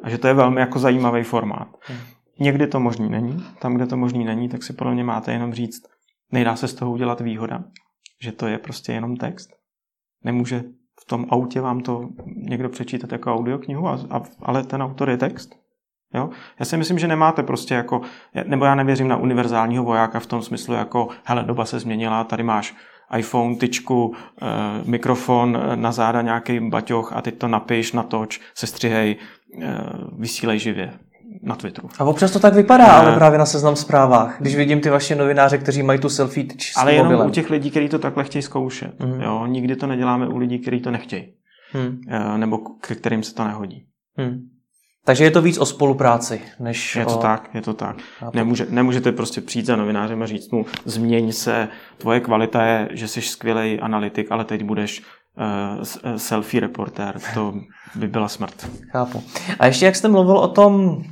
[0.03, 1.69] A že to je velmi jako zajímavý formát.
[1.81, 1.99] Hmm.
[2.41, 3.45] Někdy to možný není.
[3.59, 5.83] Tam, kde to možný není, tak si podle mě máte jenom říct,
[6.33, 7.65] nejdá se z toho udělat výhoda
[8.21, 9.51] že to je prostě jenom text.
[10.25, 10.65] Nemůže
[11.01, 15.17] v tom autě vám to někdo přečítat jako audioknihu, a, a, ale ten autor je
[15.17, 15.55] text.
[16.15, 16.31] Jo?
[16.59, 18.01] Já si myslím, že nemáte prostě jako,
[18.47, 22.43] nebo já nevěřím na univerzálního vojáka v tom smyslu jako, hele, doba se změnila, tady
[22.43, 22.75] máš
[23.17, 24.47] iPhone, tyčku, eh,
[24.85, 29.17] mikrofon, eh, na záda nějaký baťoch a teď to napiš, natoč, sestřihej,
[29.63, 29.79] eh,
[30.19, 30.93] vysílej živě
[31.43, 31.89] na Twitteru.
[31.99, 35.59] A občas to tak vypadá, ale právě na seznam zprávách, když vidím ty vaše novináře,
[35.59, 37.29] kteří mají tu selfie tyč Ale jenom mobilem.
[37.29, 39.01] u těch lidí, kteří to takhle chtějí zkoušet.
[39.01, 39.21] Mm.
[39.21, 41.35] Jo, nikdy to neděláme u lidí, kteří to nechtějí.
[41.75, 42.01] Mm.
[42.37, 43.87] Nebo k kterým se to nehodí.
[44.17, 44.39] Mm.
[45.09, 47.23] Takže je to víc o spolupráci, než Je to o...
[47.23, 47.97] tak, je to tak.
[48.35, 51.69] Nemůže, nemůžete prostě přijít za novinářem a říct mu, změň se,
[51.99, 57.21] tvoje kvalita je, že jsi skvělý analytik, ale teď budeš uh, selfie reportér.
[57.35, 57.55] To
[57.95, 58.71] by byla smrt.
[58.93, 59.23] Chápu.
[59.59, 61.03] A ještě jak jste mluvil o tom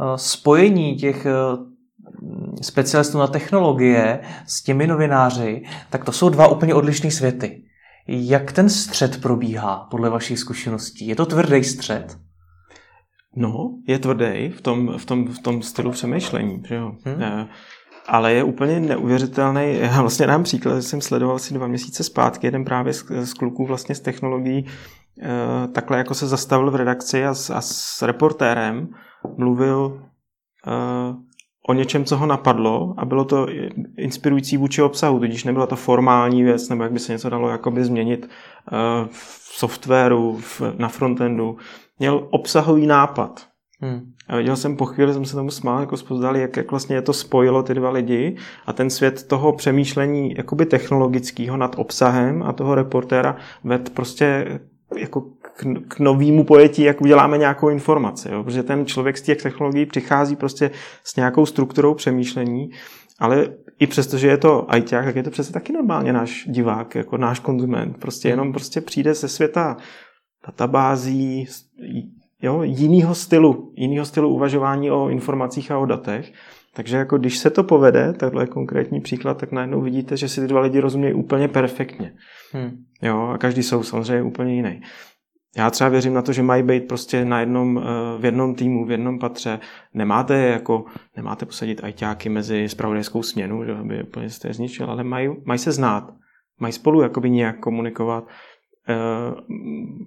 [0.00, 1.32] Eh, spojení těch eh,
[2.62, 7.62] specialistů na technologie s těmi novináři, tak to jsou dva úplně odlišné světy.
[8.08, 11.06] Jak ten střed probíhá podle vašich zkušeností?
[11.06, 12.18] Je to tvrdý střed?
[13.36, 16.62] No, je tvrdý v tom, v tom, v tom stylu přemýšlení.
[16.66, 16.92] Že jo?
[17.04, 17.46] Hmm.
[18.06, 19.76] Ale je úplně neuvěřitelný.
[19.78, 23.66] Já vlastně dám příklad, jsem sledoval si dva měsíce zpátky, jeden právě z, z kluků
[23.66, 24.66] vlastně z technologií,
[25.72, 28.88] takhle jako se zastavil v redakci a s, a s reportérem
[29.36, 30.02] mluvil
[30.66, 31.16] uh,
[31.68, 33.46] o něčem, co ho napadlo a bylo to
[33.98, 37.84] inspirující vůči obsahu, tudíž nebyla to formální věc, nebo jak by se něco dalo jakoby
[37.84, 38.28] změnit
[39.10, 41.56] v softwaru, v, na frontendu.
[42.02, 43.46] Měl obsahový nápad.
[43.80, 44.00] Hmm.
[44.28, 47.02] A viděl jsem po chvíli, jsem se tomu smál, jako spozdali, jak, jak vlastně je
[47.02, 48.36] to spojilo ty dva lidi
[48.66, 54.46] a ten svět toho přemýšlení jakoby technologického nad obsahem a toho reportéra ved prostě
[54.96, 58.28] jako k, k novému pojetí, jak uděláme nějakou informaci.
[58.32, 58.44] Jo?
[58.44, 60.70] Protože ten člověk z těch technologií přichází prostě
[61.04, 62.70] s nějakou strukturou přemýšlení,
[63.18, 66.94] ale i přesto, že je to ajťák, tak je to přece taky normálně náš divák,
[66.94, 67.98] jako náš konzument.
[67.98, 69.76] Prostě jenom prostě přijde ze světa
[70.46, 71.46] databází,
[72.42, 76.32] jo, jinýho stylu, jinýho stylu uvažování o informacích a o datech.
[76.74, 80.46] Takže jako když se to povede, takhle konkrétní příklad, tak najednou vidíte, že si ty
[80.46, 82.12] dva lidi rozumějí úplně perfektně.
[82.52, 82.84] Hmm.
[83.02, 84.80] Jo, a každý jsou samozřejmě úplně jiný.
[85.56, 88.86] Já třeba věřím na to, že mají být prostě na jednom, eh, v jednom týmu,
[88.86, 89.60] v jednom patře.
[89.94, 90.84] Nemáte jako,
[91.16, 95.58] nemáte posadit ajťáky mezi spravodajskou směnu, že aby úplně jste je zničil, ale mají, mají
[95.58, 96.14] se znát.
[96.60, 98.24] Mají spolu jakoby nějak komunikovat.
[98.88, 99.38] Uh,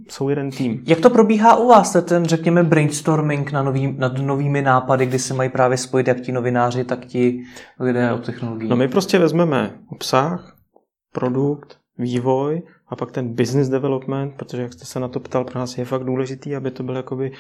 [0.09, 0.83] jsou jeden tým.
[0.87, 5.33] Jak to probíhá u vás, ten, řekněme, brainstorming na nový, nad novými nápady, kdy se
[5.33, 7.43] mají právě spojit jak ti novináři, tak ti
[7.79, 8.69] lidé o technologii?
[8.69, 10.57] No my prostě vezmeme obsah,
[11.13, 15.59] produkt, vývoj a pak ten business development, protože jak jste se na to ptal, pro
[15.59, 17.31] nás je fakt důležitý, aby to bylo jakoby,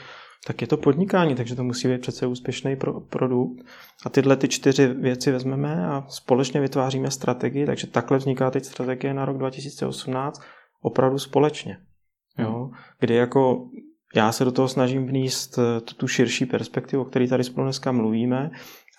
[0.47, 3.65] tak je to podnikání, takže to musí být přece úspěšný pro, produkt.
[4.05, 9.13] A tyhle ty čtyři věci vezmeme a společně vytváříme strategii, takže takhle vzniká teď strategie
[9.13, 10.41] na rok 2018
[10.85, 11.77] opravdu společně.
[12.39, 12.63] Jo?
[12.63, 12.71] Hmm.
[12.99, 13.69] Kdy jako
[14.15, 17.91] já se do toho snažím vníst eh, tu, širší perspektivu, o které tady spolu dneska
[17.91, 18.51] mluvíme,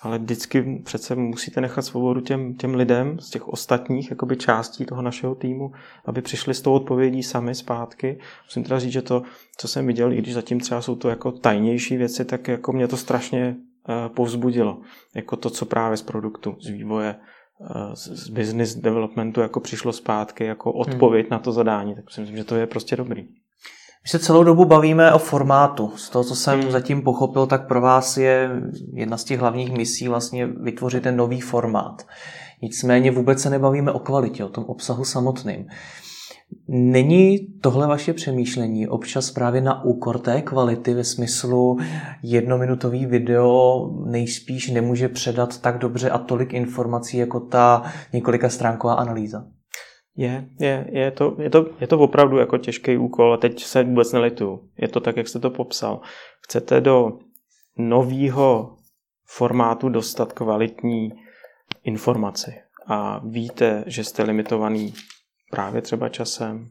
[0.02, 5.02] ale vždycky přece musíte nechat svobodu těm, těm lidem z těch ostatních jakoby částí toho
[5.02, 5.72] našeho týmu,
[6.04, 8.18] aby přišli s tou odpovědí sami zpátky.
[8.44, 9.22] Musím teda říct, že to,
[9.58, 12.88] co jsem viděl, i když zatím třeba jsou to jako tajnější věci, tak jako mě
[12.88, 13.56] to strašně
[13.88, 14.80] uh, povzbudilo.
[15.14, 17.16] Jako to, co právě z produktu, z vývoje,
[17.94, 21.30] z business developmentu jako přišlo zpátky, jako odpověď hmm.
[21.30, 21.94] na to zadání.
[21.94, 23.22] Tak si myslím, že to je prostě dobrý.
[23.22, 25.92] My se celou dobu bavíme o formátu.
[25.96, 26.70] Z toho, co jsem hmm.
[26.70, 28.50] zatím pochopil, tak pro vás je
[28.94, 32.06] jedna z těch hlavních misí vlastně vytvořit ten nový formát.
[32.62, 35.66] Nicméně vůbec se nebavíme o kvalitě, o tom obsahu samotným.
[36.68, 41.78] Není tohle vaše přemýšlení občas právě na úkor té kvality ve smyslu
[42.22, 47.82] jednominutový video nejspíš nemůže předat tak dobře a tolik informací jako ta
[48.12, 49.44] několika stránková analýza?
[50.16, 53.84] Je, je, je to, je, to, je to opravdu jako těžký úkol a teď se
[53.84, 54.60] vůbec nelitu.
[54.78, 56.00] Je to tak, jak jste to popsal.
[56.40, 57.18] Chcete do
[57.78, 58.76] nového
[59.26, 61.12] formátu dostat kvalitní
[61.84, 62.54] informaci
[62.86, 64.94] a víte, že jste limitovaný
[65.56, 66.68] právě třeba časem,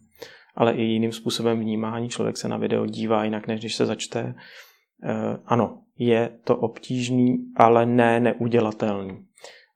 [0.56, 2.10] ale i jiným způsobem vnímání.
[2.10, 4.20] Člověk se na video dívá jinak, než když se začte.
[4.20, 4.36] E,
[5.46, 9.26] ano, je to obtížný, ale ne neudělatelný.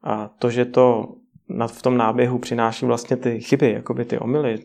[0.04, 1.16] A to, že to
[1.68, 4.60] v tom náběhu přináší vlastně ty chyby, jakoby ty omily,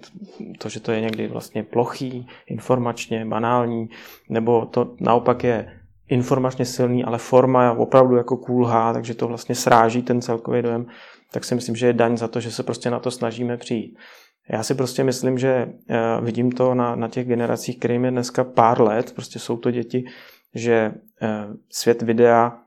[0.59, 3.88] to, že to je někdy vlastně plochý, informačně, banální,
[4.28, 9.54] nebo to naopak je informačně silný, ale forma je opravdu jako kulhá, takže to vlastně
[9.54, 10.87] sráží ten celkový dojem,
[11.33, 13.98] tak si myslím, že je daň za to, že se prostě na to snažíme přijít.
[14.48, 15.48] Já si prostě myslím, že
[15.88, 19.70] eh, vidím to na, na těch generacích, kterým je dneska pár let, prostě jsou to
[19.70, 20.04] děti,
[20.54, 22.59] že eh, svět videa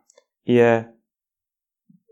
[0.45, 0.85] je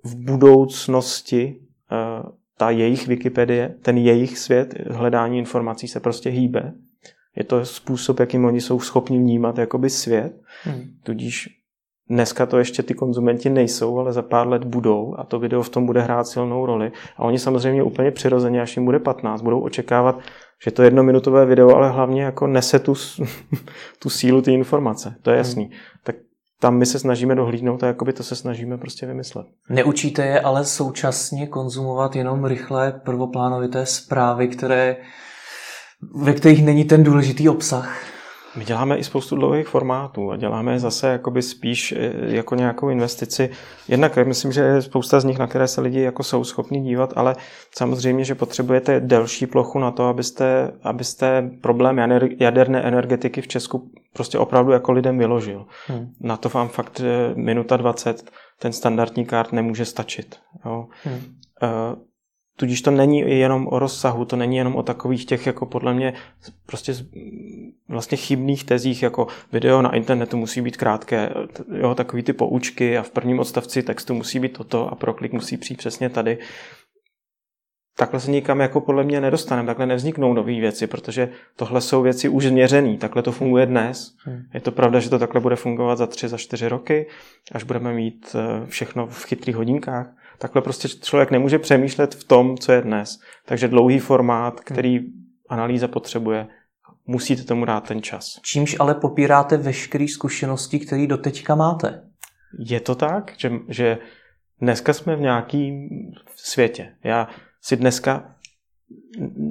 [0.04, 2.23] v budoucnosti Eh,
[2.58, 6.73] ta jejich Wikipedie, ten jejich svět hledání informací se prostě hýbe.
[7.36, 10.41] Je to způsob, jakým oni jsou schopni vnímat jakoby svět.
[10.63, 10.84] Hmm.
[11.04, 11.55] Tudíž
[12.10, 15.70] dneska to ještě ty konzumenti nejsou, ale za pár let budou a to video v
[15.70, 16.91] tom bude hrát silnou roli.
[17.18, 20.20] A oni samozřejmě úplně přirozeně, až jim bude 15, budou očekávat,
[20.65, 22.94] že to jednominutové video, ale hlavně jako nese tu,
[24.00, 25.15] tu sílu ty informace.
[25.22, 25.46] To je hmm.
[25.46, 25.63] jasný.
[25.63, 25.74] Hmm.
[26.04, 26.15] Tak
[26.60, 29.48] tam my se snažíme dohlídnout a jakoby to se snažíme prostě vymyslet.
[29.70, 34.98] Neučíte je ale současně konzumovat jenom rychlé prvoplánovité zprávy, které,
[36.15, 38.14] ve kterých není ten důležitý obsah?
[38.58, 43.50] My děláme i spoustu dlouhých formátů a děláme zase jakoby spíš eh, jako nějakou investici.
[43.88, 47.13] Jednak myslím, že je spousta z nich, na které se lidi jako jsou schopni dívat,
[47.15, 47.36] ale
[47.76, 52.00] samozřejmě, že potřebujete delší plochu na to, abyste, abyste problém
[52.39, 55.65] jaderné energetiky v Česku prostě opravdu jako lidem vyložil.
[55.88, 56.13] Hmm.
[56.20, 60.39] Na to vám fakt eh, minuta 20 ten standardní kart nemůže stačit.
[60.65, 60.88] Jo.
[61.04, 61.15] Hmm.
[61.63, 62.00] Uh,
[62.58, 66.13] Tudíž to není jenom o rozsahu, to není jenom o takových těch, jako podle mě,
[66.65, 66.94] prostě
[67.89, 71.30] vlastně chybných tezích, jako video na internetu musí být krátké,
[71.78, 75.58] jo, takový ty poučky a v prvním odstavci textu musí být toto a proklik musí
[75.58, 76.38] přijít přesně tady.
[77.98, 82.30] Takhle se nikam jako podle mě nedostaneme, takhle nevzniknou nové věci, protože tohle jsou věci
[82.30, 84.15] už změřené, takhle to funguje dnes.
[84.18, 84.44] Hmm.
[84.54, 87.08] Je to pravda, že to takhle bude fungovat za tři, za čtyři roky,
[87.52, 92.58] až budeme mít eh, všechno v chytrých hodinkách takhle prostě člověk nemůže přemýšlet v tom,
[92.58, 93.19] co je dnes.
[93.45, 95.00] Takže dlouhý formát, který
[95.50, 96.48] analýza potřebuje,
[97.06, 98.39] musíte tomu dát ten čas.
[98.41, 102.10] Čímž ale popíráte veškeré zkušenosti, které doteďka máte?
[102.60, 103.98] Je to tak, že, že
[104.62, 105.88] dneska jsme v nějakém
[106.36, 106.95] světě.
[107.04, 107.28] Já
[107.62, 108.36] si dneska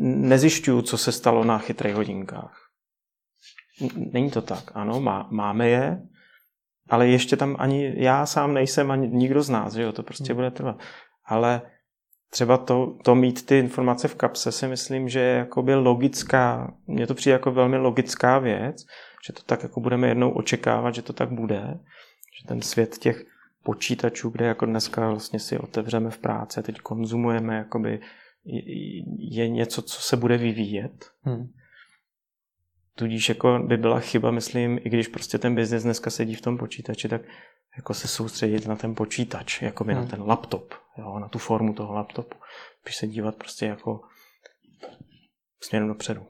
[0.05, 2.61] nezjišťuju, co se stalo na chytrých hodinkách.
[4.13, 4.71] Není to tak.
[4.75, 6.03] Ano, má, máme je,
[6.89, 10.33] ale ještě tam ani já sám nejsem, ani nikdo z nás, že jo, to prostě
[10.33, 10.37] hmm.
[10.37, 10.79] bude trvat.
[11.25, 11.63] Ale
[12.31, 17.07] třeba to, to mít ty informace v kapse si myslím, že je jakoby logická, mně
[17.07, 18.77] to přijde jako velmi logická věc,
[19.27, 21.61] že to tak jako budeme jednou očekávat, že to tak bude,
[22.41, 23.25] že ten svět těch
[23.63, 28.01] počítačů, kde jako dneska vlastně si otevřeme v práci a teď konzumujeme, jakoby
[29.19, 31.05] je něco, co se bude vyvíjet.
[31.23, 31.47] Hmm.
[32.97, 36.59] Tudíž jako by byla chyba, myslím, i když prostě ten biznis dneska sedí v tom
[36.59, 37.23] počítači, tak
[37.77, 40.03] jako se soustředit na ten počítač, jako by hmm.
[40.03, 42.37] na ten laptop, jo, na tu formu toho laptopu.
[42.83, 44.01] Když se dívat prostě jako
[45.61, 46.27] směrem dopředu.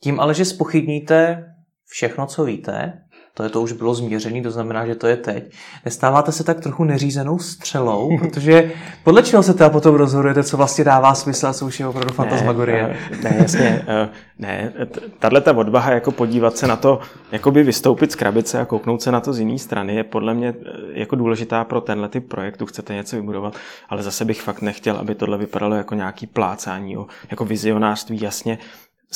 [0.00, 1.44] Tím ale, že spochybníte
[1.84, 3.05] všechno, co víte,
[3.36, 5.50] to je to už bylo změřený, to znamená, že to je teď.
[5.84, 8.72] Nestáváte se tak trochu neřízenou střelou, protože
[9.04, 12.14] podle čeho se teda potom rozhodujete, co vlastně dává smysl a co už je opravdu
[12.14, 12.96] fantasmagorie?
[13.10, 14.72] Ne, ne jasně, eh, ne,
[15.18, 17.00] tahle ta odvaha jako podívat se na to,
[17.32, 20.48] jakoby vystoupit z krabice a kouknout se na to z jiné strany je podle mě
[20.48, 23.54] eh, jako důležitá pro tenhle typ projektu, chcete něco vybudovat,
[23.88, 26.96] ale zase bych fakt nechtěl, aby tohle vypadalo jako nějaký plácání,
[27.30, 28.58] jako vizionářství, jasně,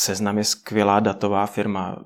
[0.01, 1.97] Seznam je skvělá datová firma.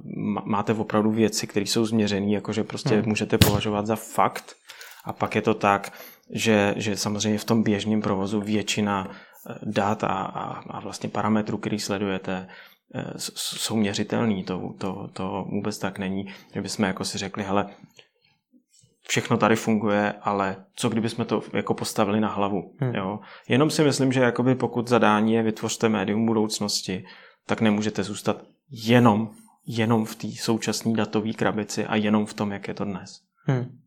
[0.44, 3.07] Máte opravdu věci, které jsou změřené, jakože prostě hmm.
[3.07, 4.57] můžete považovat za fakt.
[5.04, 5.92] A pak je to tak,
[6.30, 11.59] že, že samozřejmě v tom běžném provozu většina eh, dat a, a, a vlastně parametrů,
[11.59, 12.48] který sledujete,
[12.94, 14.44] eh, jsou měřitelný.
[14.44, 17.66] To, to, to vůbec tak není, že bychom jako si řekli, hele,
[19.09, 22.74] všechno tady funguje, ale co kdyby jsme to jako postavili na hlavu.
[22.78, 22.94] Hmm.
[22.94, 23.20] Jo?
[23.48, 27.04] Jenom si myslím, že jakoby pokud zadání je vytvořte médium budoucnosti,
[27.46, 29.30] tak nemůžete zůstat jenom,
[29.66, 33.20] jenom v té současné datové krabici a jenom v tom, jak je to dnes.
[33.46, 33.78] Hmm.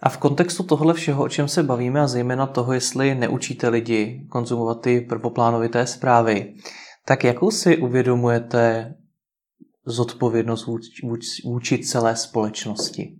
[0.00, 4.26] A v kontextu tohle všeho, o čem se bavíme, a zejména toho, jestli neučíte lidi
[4.30, 6.54] konzumovat ty prvoplánovité zprávy,
[7.06, 8.94] tak jakou si uvědomujete
[9.86, 11.02] zodpovědnost vůči,
[11.44, 13.18] vůči celé společnosti?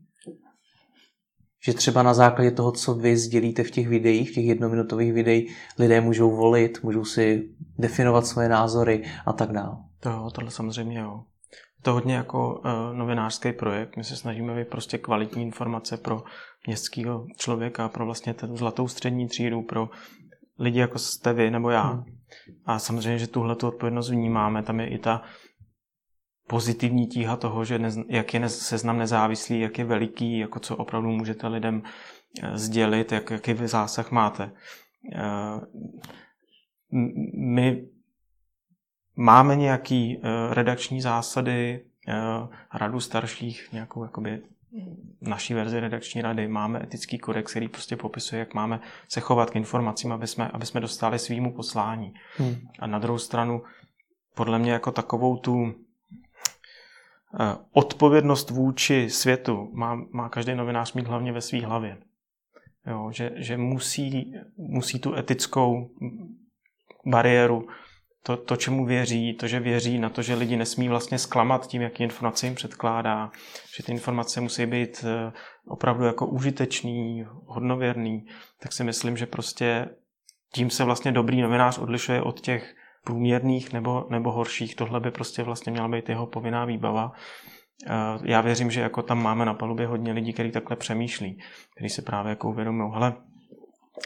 [1.64, 5.56] že třeba na základě toho, co vy sdělíte v těch videích, v těch jednominutových videích,
[5.78, 7.48] lidé můžou volit, můžou si
[7.78, 9.76] definovat svoje názory a tak dále.
[10.00, 11.24] To jo, tohle samozřejmě jo.
[11.78, 13.96] Je to hodně jako uh, novinářský projekt.
[13.96, 16.22] My se snažíme být prostě kvalitní informace pro
[16.66, 19.88] městského člověka, pro vlastně ten zlatou střední třídu, pro
[20.58, 21.82] lidi jako jste vy nebo já.
[21.82, 22.04] Hmm.
[22.66, 24.62] A samozřejmě, že tuhle tu odpovědnost vnímáme.
[24.62, 25.22] Tam je i ta
[26.48, 31.08] pozitivní tíha toho, že ne, jak je seznam nezávislý, jak je veliký, jako co opravdu
[31.08, 31.82] můžete lidem
[32.42, 34.50] eh, sdělit, jak, jaký vy zásah máte.
[35.14, 35.60] Eh,
[37.34, 37.88] my
[39.16, 41.84] máme nějaký eh, redakční zásady,
[42.74, 44.42] radu starších, nějakou jakoby
[45.20, 49.56] naší verzi redakční rady, máme etický kodex, který prostě popisuje, jak máme se chovat k
[49.56, 52.14] informacím, aby jsme, aby jsme dostali svýmu poslání.
[52.36, 52.56] Hmm.
[52.78, 53.62] A na druhou stranu,
[54.34, 55.74] podle mě jako takovou tu
[57.34, 61.98] Eh, odpovědnost vůči světu má, má každý novinář mít hlavně ve své hlavě.
[62.86, 65.90] Jo, že, že musí, musí tu etickou
[67.10, 67.66] bariéru,
[68.22, 71.82] to, to, čemu věří, to, že věří na to, že lidi nesmí vlastně zklamat tím,
[71.82, 73.30] jaký informace jim předkládá,
[73.76, 75.32] že ty informace musí být eh,
[75.68, 78.26] opravdu jako užitečný, hodnověrný,
[78.62, 79.88] tak si myslím, že prostě
[80.54, 84.76] tím se vlastně dobrý novinář odlišuje od těch průměrných nebo, nebo horších.
[84.76, 87.12] Tohle by prostě vlastně měla být jeho povinná výbava.
[87.86, 91.42] Eh, já věřím, že jako tam máme na palubě hodně lidí, kteří takhle přemýšlí,
[91.76, 93.14] kteří si právě jako uvědomují, hele,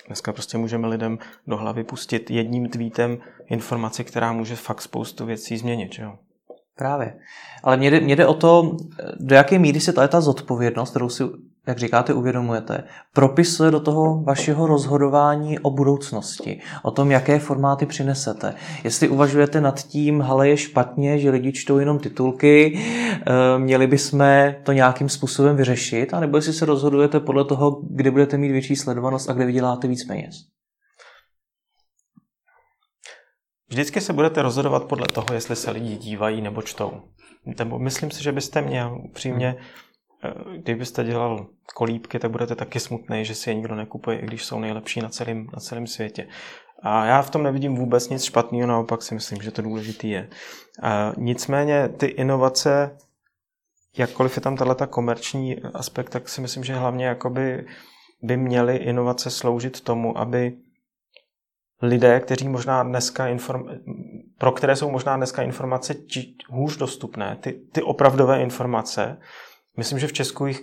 [0.06, 5.56] dneska prostě můžeme lidem do hlavy pustit jedním tweetem informaci, která může fakt spoustu věcí
[5.56, 5.92] změnit.
[5.98, 6.18] Jo?
[6.76, 7.18] Právě.
[7.62, 8.76] Ale mě jde, mě jde o to,
[9.20, 11.24] do jaké míry se ta zodpovědnost, kterou si,
[11.66, 18.54] jak říkáte, uvědomujete, propisuje do toho vašeho rozhodování o budoucnosti, o tom, jaké formáty přinesete.
[18.84, 24.24] Jestli uvažujete nad tím, ale je špatně, že lidi čtou jenom titulky, eh, měli bychom
[24.62, 29.30] to nějakým způsobem vyřešit, anebo jestli se rozhodujete podle toho, kde budete mít větší sledovanost
[29.30, 30.34] a kde vyděláte víc peněz.
[33.68, 36.92] Vždycky se budete rozhodovat podle toho, jestli se lidi dívají nebo čtou.
[37.78, 39.91] Myslím si, že byste měl upřímně, eh,
[40.56, 44.60] kdybyste dělal kolípky, tak budete taky smutný, že si je nikdo nekupuje, i když jsou
[44.60, 46.28] nejlepší na celém, na celém světě.
[46.82, 50.28] A já v tom nevidím vůbec nic špatného, naopak si myslím, že to důležitý je.
[50.82, 52.96] A nicméně ty inovace,
[53.98, 57.66] jakkoliv je tam tato komerční aspekt, tak si myslím, že hlavně jakoby
[58.22, 60.56] by měly inovace sloužit tomu, aby
[61.82, 63.68] lidé, kteří možná dneska inform...
[64.38, 66.34] pro které jsou možná dneska informace či...
[66.48, 69.18] hůř dostupné, ty, ty opravdové informace,
[69.76, 70.60] myslím, že v Česku jich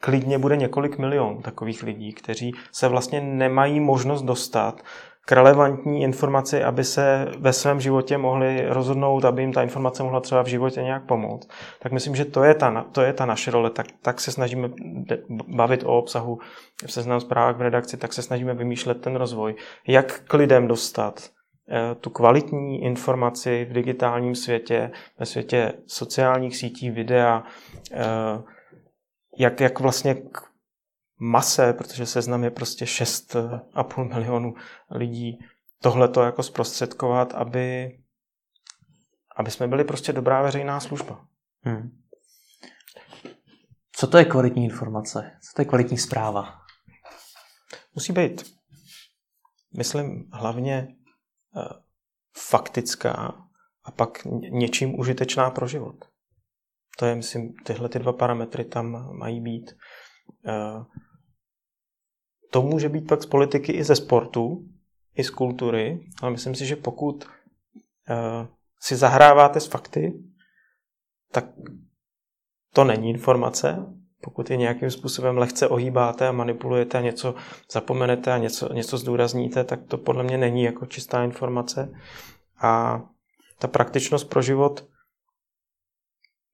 [0.00, 4.82] klidně bude několik milionů takových lidí, kteří se vlastně nemají možnost dostat
[5.26, 10.20] k relevantní informaci, aby se ve svém životě mohli rozhodnout, aby jim ta informace mohla
[10.20, 11.48] třeba v životě nějak pomoct.
[11.78, 13.70] Tak myslím, že to je ta, to je ta naše role.
[13.70, 14.70] Tak, tak se snažíme
[15.48, 16.38] bavit o obsahu
[16.86, 19.54] v seznam zprávách v redakci, tak se snažíme vymýšlet ten rozvoj.
[19.86, 21.30] Jak k lidem dostat
[22.00, 27.44] tu kvalitní informaci v digitálním světě, ve světě sociálních sítí, videa,
[27.92, 28.42] eh,
[29.38, 30.50] jak, jak vlastně k
[31.20, 34.54] mase, protože seznam je prostě 6,5 milionu
[34.90, 35.38] lidí,
[35.82, 37.98] tohle to jako zprostředkovat, aby,
[39.36, 41.26] aby jsme byli prostě dobrá veřejná služba.
[41.62, 41.90] Hmm.
[43.92, 45.32] Co to je kvalitní informace?
[45.42, 46.60] Co to je kvalitní zpráva?
[47.94, 48.56] Musí být,
[49.76, 50.88] myslím, hlavně
[52.36, 53.44] faktická
[53.84, 56.04] a pak něčím užitečná pro život.
[56.98, 59.76] To je, myslím, tyhle ty dva parametry tam mají být.
[60.46, 60.84] Uh,
[62.50, 64.68] to může být pak z politiky i ze sportu,
[65.14, 68.46] i z kultury, ale myslím si, že pokud uh,
[68.80, 70.12] si zahráváte s fakty,
[71.32, 71.44] tak
[72.74, 73.86] to není informace.
[74.20, 77.34] Pokud je nějakým způsobem lehce ohýbáte a manipulujete a něco
[77.72, 81.92] zapomenete a něco, něco zdůrazníte, tak to podle mě není jako čistá informace.
[82.60, 83.02] A
[83.58, 84.86] ta praktičnost pro život,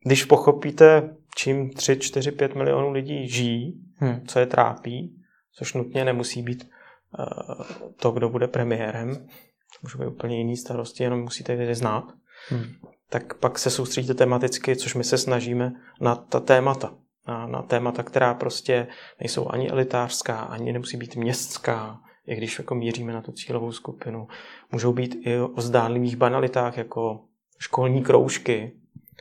[0.04, 4.26] když pochopíte, čím 3, 4, 5 milionů lidí žijí, hmm.
[4.26, 6.70] co je trápí, což nutně nemusí být
[7.18, 9.16] uh, to, kdo bude premiérem.
[9.16, 12.04] To může být úplně jiný starosti, jenom musíte je znát.
[12.48, 12.64] Hmm.
[13.10, 16.94] Tak pak se soustředíte tematicky, což my se snažíme na ta témata.
[17.28, 18.86] Na, na témata, která prostě
[19.20, 24.28] nejsou ani elitářská, ani nemusí být městská, i když jako míříme na tu cílovou skupinu.
[24.72, 27.20] Můžou být i o zdánlivých banalitách, jako
[27.58, 28.72] školní kroužky.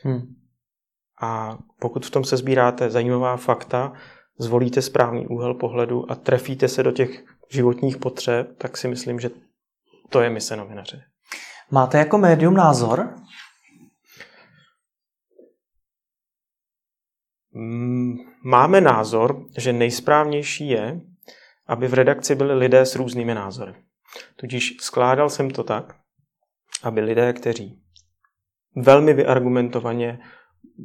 [0.02, 0.20] Hmm.
[1.22, 3.92] A pokud v tom se sbíráte zajímavá fakta,
[4.38, 9.30] zvolíte správný úhel pohledu a trefíte se do těch životních potřeb, tak si myslím, že
[10.10, 11.02] to je mise novinaře.
[11.70, 13.14] Máte jako médium názor?
[18.42, 21.00] Máme názor, že nejsprávnější je,
[21.66, 23.74] aby v redakci byli lidé s různými názory.
[24.36, 25.94] Tudíž skládal jsem to tak,
[26.82, 27.82] aby lidé, kteří
[28.76, 30.18] velmi vyargumentovaně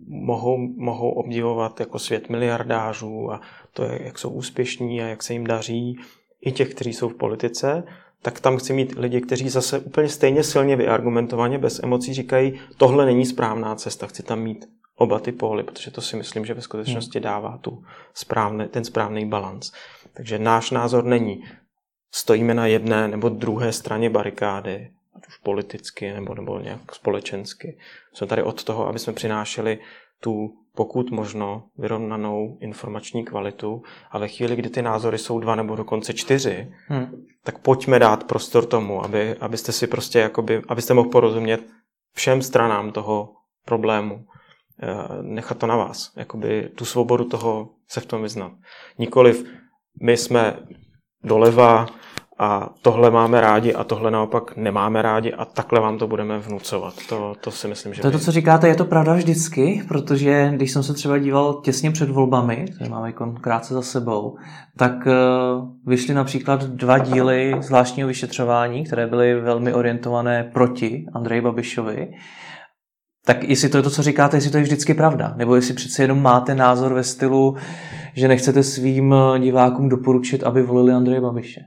[0.07, 3.41] mohou, mohou obdivovat jako svět miliardářů a
[3.73, 5.99] to, jak jsou úspěšní a jak se jim daří,
[6.45, 7.83] i těch, kteří jsou v politice,
[8.21, 13.05] tak tam chci mít lidi, kteří zase úplně stejně silně vyargumentovaně, bez emocí říkají, tohle
[13.05, 14.65] není správná cesta, chci tam mít
[14.95, 17.23] oba ty póly, protože to si myslím, že ve skutečnosti hmm.
[17.23, 19.71] dává tu správný, ten správný balans.
[20.13, 21.43] Takže náš názor není,
[22.11, 27.77] stojíme na jedné nebo druhé straně barikády, ať už politicky nebo, nebo nějak společensky.
[28.13, 29.79] Jsme tady od toho, aby jsme přinášeli
[30.19, 35.75] tu pokud možno vyrovnanou informační kvalitu a ve chvíli, kdy ty názory jsou dva nebo
[35.75, 37.25] dokonce čtyři, hmm.
[37.43, 41.61] tak pojďme dát prostor tomu, aby, abyste si prostě jakoby, abyste mohl porozumět
[42.15, 43.33] všem stranám toho
[43.65, 44.25] problému.
[44.83, 48.51] Eh, nechat to na vás, jakoby tu svobodu toho se v tom vyznat.
[48.97, 49.45] Nikoliv
[50.01, 50.59] my jsme
[51.23, 51.85] doleva,
[52.41, 56.93] a tohle máme rádi a tohle naopak nemáme rádi a takhle vám to budeme vnucovat.
[57.09, 58.01] To, to si myslím, že...
[58.01, 61.61] To je to, co říkáte, je to pravda vždycky, protože když jsem se třeba díval
[61.63, 64.37] těsně před volbami, které máme krátce za sebou,
[64.77, 72.07] tak uh, vyšly například dva díly zvláštního vyšetřování, které byly velmi orientované proti Andreji Babišovi.
[73.25, 76.03] Tak jestli to je to, co říkáte, jestli to je vždycky pravda, nebo jestli přece
[76.03, 77.55] jenom máte názor ve stylu,
[78.13, 81.61] že nechcete svým eh, divákům doporučit, aby volili Andreje Babiše.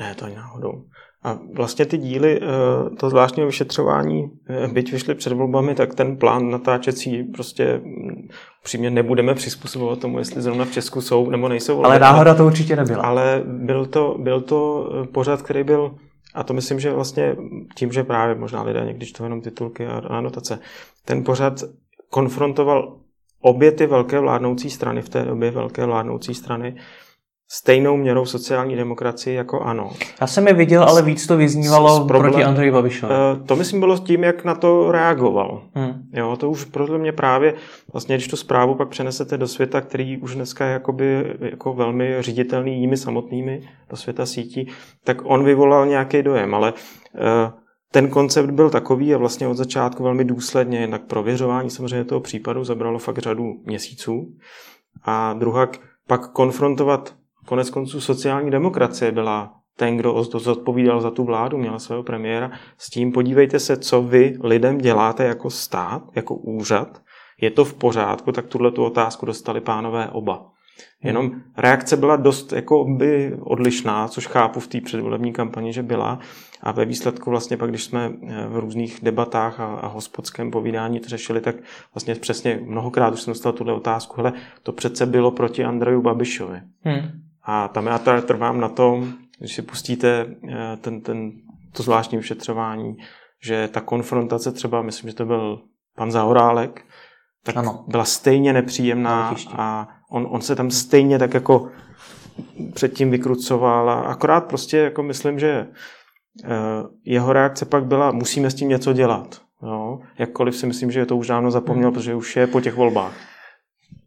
[0.00, 0.84] Ne, to ani náhodou.
[1.24, 6.16] A vlastně ty díly, eh, to zvláštního vyšetřování, eh, byť vyšly před volbami, tak ten
[6.16, 8.28] plán natáčecí prostě mm,
[8.62, 11.86] přímě nebudeme přizpůsobovat tomu, jestli zrovna v Česku jsou nebo nejsou volby.
[11.86, 13.02] Ale náhoda to určitě nebyla.
[13.02, 15.94] Ale byl to, byl to pořad, který byl,
[16.34, 17.36] a to myslím, že vlastně
[17.74, 20.58] tím, že právě možná lidé někdy to jenom titulky a anotace,
[21.04, 21.60] ten pořad
[22.10, 22.96] konfrontoval
[23.40, 26.76] obě ty velké vládnoucí strany, v té době velké vládnoucí strany,
[27.48, 29.90] stejnou měrou sociální demokracii jako ano.
[30.20, 33.14] Já jsem je viděl, ale víc to vyznívalo s, problém, proti Andreji Babišovi.
[33.14, 35.62] Uh, to myslím bylo tím, jak na to reagoval.
[35.74, 35.92] Hmm.
[36.12, 37.54] Jo, to už podle mě právě,
[37.92, 42.16] vlastně když tu zprávu pak přenesete do světa, který už dneska je jakoby, jako velmi
[42.20, 44.68] ředitelný jimi samotnými, do světa sítí,
[45.04, 47.20] tak on vyvolal nějaký dojem, ale uh,
[47.92, 52.64] ten koncept byl takový a vlastně od začátku velmi důsledně, jednak prověřování samozřejmě toho případu
[52.64, 54.26] zabralo fakt řadu měsíců
[55.04, 55.68] a druhá
[56.06, 57.14] pak konfrontovat
[57.46, 62.90] konec konců sociální demokracie byla ten, kdo zodpovídal za tu vládu, měla svého premiéra, s
[62.90, 67.02] tím podívejte se, co vy lidem děláte jako stát, jako úřad,
[67.40, 70.50] je to v pořádku, tak tuhle tu otázku dostali pánové oba.
[71.02, 76.18] Jenom reakce byla dost jako by odlišná, což chápu v té předvolební kampani, že byla.
[76.62, 81.00] A ve výsledku vlastně pak, když jsme eh, v různých debatách a, a hospodském povídání
[81.00, 81.56] to řešili, tak
[81.94, 84.32] vlastně přesně mnohokrát už jsem dostal tuhle otázku, hele,
[84.62, 86.60] to přece bylo proti Andreju Babišovi.
[86.82, 87.23] Hmm.
[87.44, 91.32] A tam já teda trvám na tom, když si pustíte eh, ten, ten,
[91.72, 92.96] to zvláštní vyšetřování,
[93.44, 95.62] že ta konfrontace třeba, myslím, že to byl
[95.96, 96.84] pan Zahorálek,
[97.44, 97.84] tak ano.
[97.88, 101.70] byla stejně nepříjemná a on, on se tam stejně tak jako
[102.74, 105.66] předtím vykrucoval a akorát prostě jako myslím, že
[106.44, 106.48] eh,
[107.04, 109.40] jeho reakce pak byla, musíme s tím něco dělat.
[109.62, 110.00] Jo?
[110.18, 111.94] Jakkoliv si myslím, že je to už dávno zapomněl, hmm.
[111.94, 113.14] protože už je po těch volbách.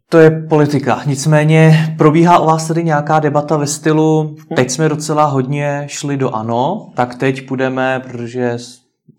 [0.09, 1.01] To je politika.
[1.05, 6.35] Nicméně probíhá o vás tady nějaká debata ve stylu, teď jsme docela hodně šli do
[6.35, 8.57] ANO, tak teď půjdeme, protože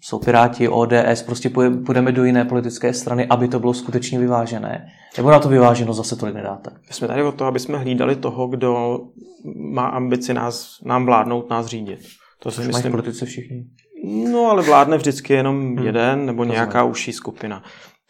[0.00, 1.50] jsou Piráti, ODS, prostě
[1.86, 4.86] půjdeme do jiné politické strany, aby to bylo skutečně vyvážené.
[5.16, 6.70] Nebo na to vyváženo zase tolik nedáte?
[6.70, 8.98] My jsme tady o to, aby jsme hlídali toho, kdo
[9.56, 12.00] má ambici nás, nám vládnout, nás řídit.
[12.42, 12.90] To si myslím.
[12.90, 13.64] politice všichni.
[14.32, 15.86] No, ale vládne vždycky jenom hmm.
[15.86, 16.90] jeden nebo to nějaká znamená.
[16.90, 17.62] užší skupina.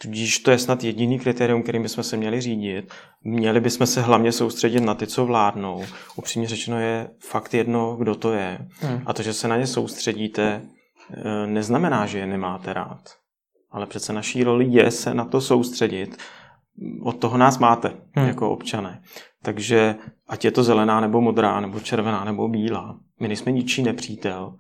[0.03, 2.93] Tudíž to je snad jediný kritérium, kterým bychom se měli řídit.
[3.25, 5.85] Měli bychom se hlavně soustředit na ty, co vládnou.
[6.17, 8.59] Upřímně řečeno je fakt jedno, kdo to je.
[8.81, 9.03] Hmm.
[9.07, 10.63] A to, že se na ně soustředíte,
[11.13, 13.01] eh, neznamená, že je nemáte rád.
[13.71, 16.17] Ale přece naší roli je se na to soustředit.
[17.03, 18.27] Od toho nás máte hmm.
[18.27, 19.03] jako občané.
[19.43, 19.95] Takže
[20.29, 24.55] ať je to zelená nebo modrá, nebo červená nebo bílá, my nejsme ničí nepřítel,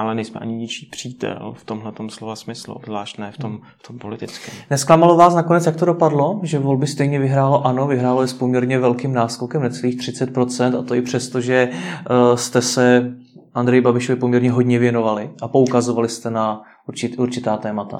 [0.00, 3.98] ale nejsme ani ničí přítel v tomhle slova smyslu, zvlášť ne v tom, v tom
[3.98, 4.54] politickém.
[4.70, 8.78] Nesklamalo vás nakonec, jak to dopadlo, že volby stejně vyhrálo ano, vyhrálo je s poměrně
[8.78, 13.12] velkým náskokem, necelých 30%, a to i přesto, že uh, jste se
[13.54, 17.98] Andreji Babišovi poměrně hodně věnovali a poukazovali jste na určit, určitá témata.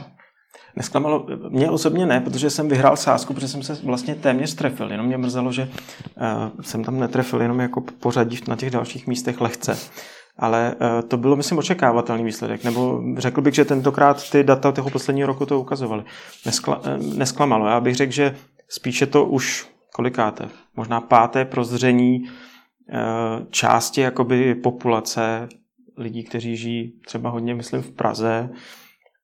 [0.76, 5.06] Nesklamalo, mě osobně ne, protože jsem vyhrál sázku, protože jsem se vlastně téměř trefil, jenom
[5.06, 9.76] mě mrzelo, že uh, jsem tam netrefil jenom jako pořadí na těch dalších místech lehce
[10.38, 12.64] ale eh, to bylo, myslím, očekávatelný výsledek.
[12.64, 16.04] Nebo řekl bych, že tentokrát ty data toho posledního roku to ukazovaly.
[16.46, 17.66] Neskla, eh, nesklamalo.
[17.66, 18.36] Já bych řekl, že
[18.68, 22.96] spíše to už kolikáte, možná páté prozření eh,
[23.50, 25.48] části jakoby populace
[25.96, 28.50] lidí, kteří žijí třeba hodně, myslím, v Praze,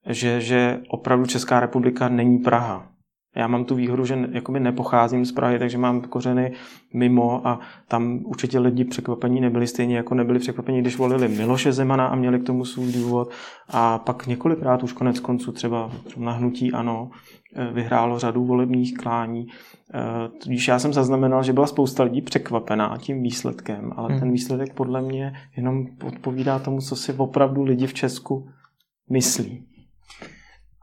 [0.08, 2.95] že, že opravdu Česká republika není Praha.
[3.36, 6.52] Já mám tu výhodu, že jakoby nepocházím z Prahy, takže mám kořeny
[6.94, 12.06] mimo a tam určitě lidi překvapení nebyli stejně jako nebyli překvapení, když volili Miloše Zemana
[12.06, 13.30] a měli k tomu svůj důvod.
[13.68, 17.10] A pak několikrát už konec konců třeba na hnutí ano
[17.56, 19.46] eh, vyhrálo řadu volebních klání.
[19.94, 24.20] Eh, tudíž já jsem zaznamenal, že byla spousta lidí překvapená tím výsledkem, ale hmm.
[24.20, 28.48] ten výsledek podle mě jenom odpovídá tomu, co si opravdu lidi v Česku
[29.10, 29.75] myslí.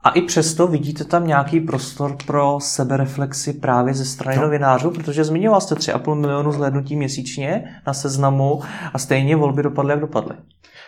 [0.04, 4.44] A i přesto vidíte tam nějaký prostor pro sebereflexi právě ze strany no.
[4.44, 8.62] novinářů, protože zmiňoval jste 3,5 milionu zhlédnutí měsíčně na seznamu
[8.94, 10.36] a stejně volby dopadly, jak dopadly.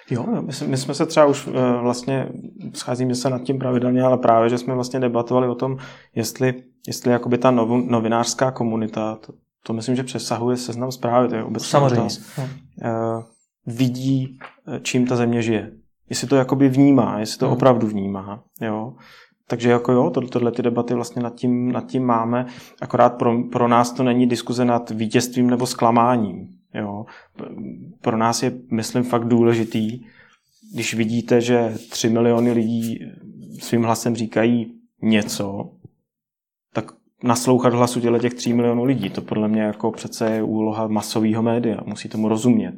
[0.09, 2.29] Jo, my, my jsme se třeba už uh, vlastně,
[2.73, 5.77] scházíme se nad tím pravidelně, ale právě, že jsme vlastně debatovali o tom,
[6.15, 6.53] jestli,
[6.87, 11.43] jestli jakoby ta nov, novinářská komunita, to, to myslím, že přesahuje seznam zprávy, to je
[11.43, 12.03] obecně Samozřejmě.
[12.03, 13.23] Uh,
[13.65, 14.39] vidí,
[14.81, 15.71] čím ta země žije
[16.09, 17.53] jestli to jakoby vnímá, jestli to hmm.
[17.53, 18.43] opravdu vnímá.
[18.61, 18.93] Jo.
[19.47, 22.45] Takže jako jo, to, tohle ty debaty vlastně nad tím, nad tím máme,
[22.81, 26.47] akorát pro, pro nás to není diskuze nad vítězstvím nebo zklamáním.
[26.73, 27.05] Jo.
[28.01, 30.05] Pro nás je, myslím, fakt důležitý,
[30.73, 32.99] když vidíte, že tři miliony lidí
[33.59, 35.71] svým hlasem říkají něco,
[36.73, 36.91] tak
[37.23, 39.09] naslouchat hlasu těle těch tří milionů lidí.
[39.09, 41.77] To podle mě jako přece je úloha masového média.
[41.85, 42.75] Musí tomu rozumět.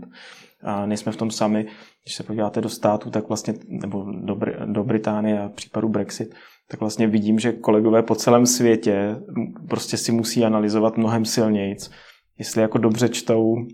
[0.63, 1.63] A nejsme v tom sami.
[2.03, 6.35] Když se podíváte do státu, tak vlastně, nebo do, Br- do Británie a případu Brexit,
[6.67, 9.15] tak vlastně vidím, že kolegové po celém světě
[9.69, 11.91] prostě si musí analyzovat mnohem silnějc,
[12.39, 13.65] jestli jako dobře čtou e,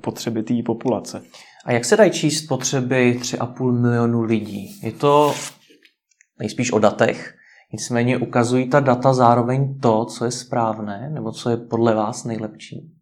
[0.00, 1.22] potřeby té populace.
[1.64, 4.80] A jak se dají číst potřeby 3,5 milionu lidí?
[4.82, 5.34] Je to
[6.38, 7.34] nejspíš o datech,
[7.72, 12.93] nicméně ukazují ta data zároveň to, co je správné, nebo co je podle vás nejlepší?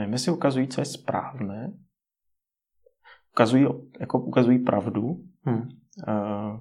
[0.00, 1.72] Nevím, jestli ukazují, co je správné.
[3.32, 3.66] Ukazují,
[4.00, 5.24] jako ukazují pravdu.
[5.42, 5.68] Hmm.
[6.08, 6.60] Uh,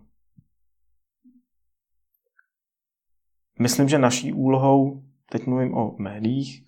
[3.60, 6.66] myslím, že naší úlohou, teď mluvím o médiích,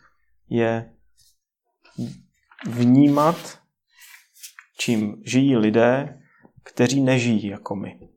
[0.49, 0.93] je
[2.67, 3.61] vnímat,
[4.79, 6.21] čím žijí lidé,
[6.63, 8.09] kteří nežijí jako my.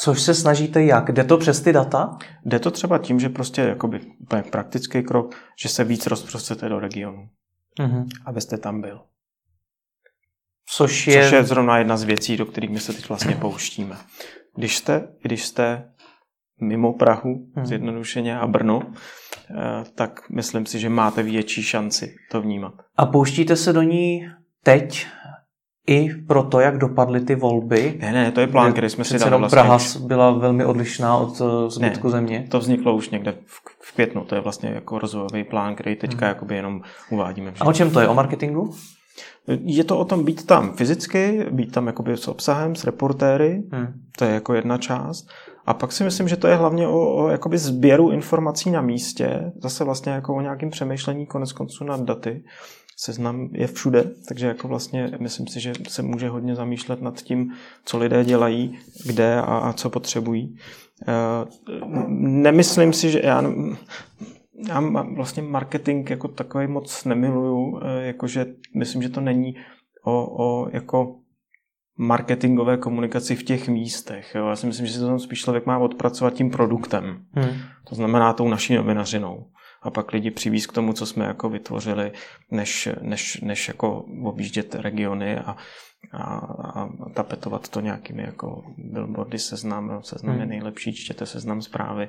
[0.00, 1.12] Což se snažíte jak?
[1.12, 2.18] Jde to přes ty data?
[2.44, 6.80] Jde to třeba tím, že prostě jakoby úplně praktický krok, že se víc rozprostřete do
[6.80, 7.28] regionu,
[7.80, 8.06] mm-hmm.
[8.26, 9.00] abyste tam byl.
[10.66, 11.22] Což je...
[11.22, 13.96] Což je zrovna jedna z věcí, do kterých my se teď vlastně pouštíme.
[14.56, 15.90] Když jste, když jste
[16.60, 17.66] mimo Prahu, hmm.
[17.66, 18.82] zjednodušeně, a Brno,
[19.50, 19.54] eh,
[19.94, 22.74] tak myslím si, že máte větší šanci to vnímat.
[22.96, 24.28] A pouštíte se do ní
[24.62, 25.06] teď
[25.88, 27.98] i pro to, jak dopadly ty volby?
[28.00, 29.56] Ne, ne, to je plán, který jsme si dali vlastně.
[29.56, 32.46] Praha byla velmi odlišná od eh, zbytku ne, země.
[32.50, 34.24] to vzniklo už někde v, v květnu.
[34.24, 36.34] To je vlastně jako rozvojový plán, který teďka hmm.
[36.34, 36.80] jakoby jenom
[37.10, 37.52] uvádíme.
[37.60, 38.08] A o čem to je?
[38.08, 38.74] O marketingu?
[39.48, 43.86] Je to o tom být tam fyzicky, být tam jakoby s obsahem, s reportéry, hmm.
[44.18, 45.28] to je jako jedna část.
[45.66, 49.52] A pak si myslím, že to je hlavně o, o jakoby sběru informací na místě,
[49.62, 52.44] zase vlastně jako o nějakém přemýšlení konec konců nad daty.
[53.00, 57.52] Seznam je všude, takže jako vlastně myslím si, že se může hodně zamýšlet nad tím,
[57.84, 60.56] co lidé dělají, kde a, a co potřebují.
[61.08, 61.14] E,
[62.18, 63.42] nemyslím si, že já,
[64.68, 64.80] já
[65.14, 68.46] vlastně marketing jako takový moc nemiluju, e, jakože
[68.76, 69.54] myslím, že to není
[70.04, 71.14] o, o jako
[71.98, 74.34] marketingové komunikaci v těch místech.
[74.34, 74.46] Jo.
[74.46, 77.24] Já si myslím, že se to tam spíš člověk má odpracovat tím produktem.
[77.32, 77.60] Hmm.
[77.88, 79.44] To znamená tou naší novinařinou.
[79.82, 82.12] A pak lidi přivíz k tomu, co jsme jako vytvořili,
[82.50, 85.56] než, než, než jako objíždět regiony a,
[86.12, 90.40] a, a tapetovat to nějakými jako billboardy seznam, seznam hmm.
[90.40, 92.08] je nejlepší, čtěte seznam zprávy.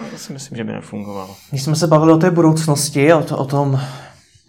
[0.00, 1.36] A to si myslím, že by nefungovalo.
[1.50, 3.80] Když jsme se bavili o té budoucnosti, o, to, o tom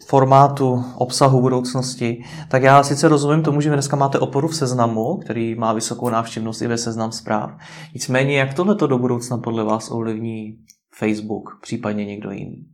[0.07, 5.17] formátu, obsahu budoucnosti, tak já sice rozumím tomu, že vy dneska máte oporu v seznamu,
[5.17, 7.51] který má vysokou návštěvnost i ve seznam zpráv.
[7.93, 10.57] Nicméně, jak tohle to do budoucna podle vás ovlivní
[10.97, 12.65] Facebook, případně někdo jiný?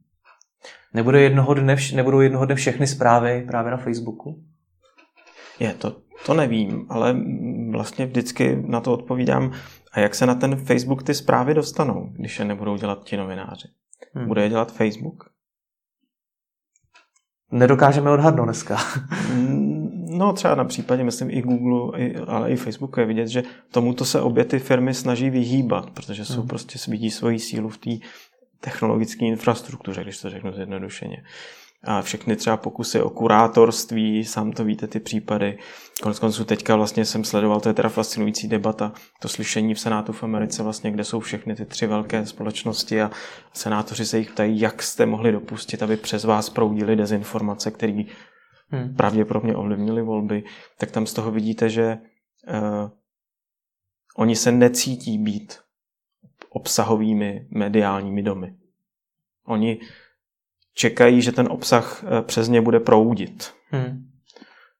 [0.94, 4.44] Nebude jednoho dne, nebudou jednoho dne všechny zprávy právě na Facebooku?
[5.60, 7.16] Je, to, to nevím, ale
[7.72, 9.52] vlastně vždycky na to odpovídám,
[9.92, 13.68] a jak se na ten Facebook ty zprávy dostanou, když je nebudou dělat ti novináři?
[14.14, 14.28] Hmm.
[14.28, 15.32] Bude je dělat Facebook?
[17.52, 18.78] nedokážeme odhadnout dneska.
[20.14, 24.22] No třeba na případě, myslím, i Google, ale i Facebooku je vidět, že tomuto se
[24.22, 26.48] obě ty firmy snaží vyhýbat, protože jsou hmm.
[26.48, 27.92] prostě vidí svoji sílu v té
[28.60, 31.24] technologické infrastruktuře, když to řeknu zjednodušeně
[31.84, 35.58] a všechny třeba pokusy o kurátorství, sám to víte, ty případy.
[36.02, 38.92] Konec konců teďka vlastně jsem sledoval, to je teda fascinující debata,
[39.22, 43.12] to slyšení v Senátu v Americe vlastně, kde jsou všechny ty tři velké společnosti a
[43.54, 48.04] senátoři se jich ptají, jak jste mohli dopustit, aby přes vás proudili dezinformace, které
[48.72, 48.96] hmm.
[48.96, 50.44] pravděpodobně ovlivnily volby,
[50.78, 51.98] tak tam z toho vidíte, že
[52.48, 52.90] uh,
[54.18, 55.60] oni se necítí být
[56.50, 58.56] obsahovými mediálními domy.
[59.46, 59.80] Oni
[60.74, 63.54] čekají, že ten obsah eh, přes ně bude proudit.
[63.70, 64.08] Hmm.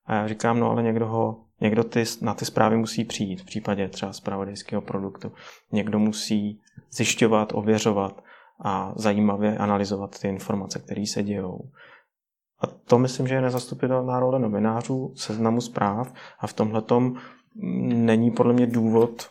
[0.06, 3.44] A já říkám, no ale někdo, ho, někdo ty, na ty zprávy musí přijít, v
[3.44, 5.32] případě třeba zpravodajského produktu.
[5.72, 8.24] Někdo musí zjišťovat, ověřovat
[8.64, 11.70] a zajímavě analyzovat ty informace, které se dějou.
[12.62, 16.82] A to myslím, že je nezastupitelná role novinářů, seznamu zpráv a v tomhle
[17.94, 19.30] není podle mě důvod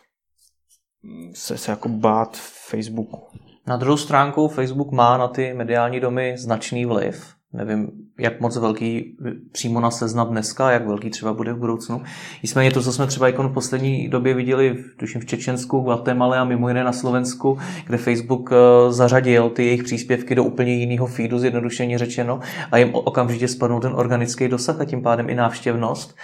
[1.34, 2.36] se, se jako bát
[2.70, 3.18] Facebooku.
[3.66, 7.34] Na druhou stránku Facebook má na ty mediální domy značný vliv.
[7.54, 9.16] Nevím, jak moc velký
[9.52, 12.02] přímo na seznam dneska, jak velký třeba bude v budoucnu.
[12.42, 16.40] Nicméně to, co jsme třeba jako v poslední době viděli, tuším v Čečensku, v Guatemala
[16.40, 21.06] a mimo jiné na Slovensku, kde Facebook eh, zařadil ty jejich příspěvky do úplně jiného
[21.06, 22.40] feedu, zjednodušeně řečeno,
[22.70, 26.16] a jim okamžitě spadnul ten organický dosah a tím pádem i návštěvnost,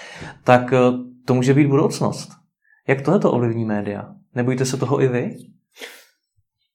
[0.45, 0.79] tak eh,
[1.25, 2.29] to může být budoucnost.
[2.89, 4.15] Jak tohle to ovlivní média?
[4.35, 5.37] Nebojíte se toho i vy?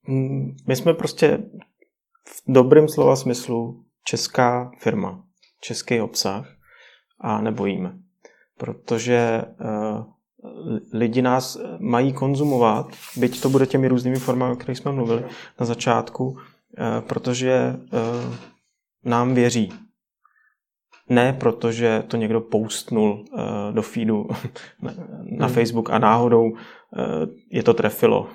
[0.08, 1.38] Mm, my jsme prostě
[2.28, 5.24] v dobrém slova smyslu česká firma,
[5.62, 6.48] český obsah
[7.22, 7.98] a nebojíme.
[8.58, 10.04] Protože uh,
[10.94, 12.88] lidi nás mají konzumovat,
[13.18, 15.24] byť to bude těmi různými formami, o kterých jsme mluvili
[15.60, 16.38] na začátku, uh,
[17.08, 17.76] protože
[19.06, 19.74] nám věří.
[21.10, 23.26] Ne protože to někdo postnul
[23.72, 24.28] do feedu
[25.38, 25.56] na, hmm.
[25.56, 26.52] Facebook a náhodou
[27.52, 28.30] je to trefilo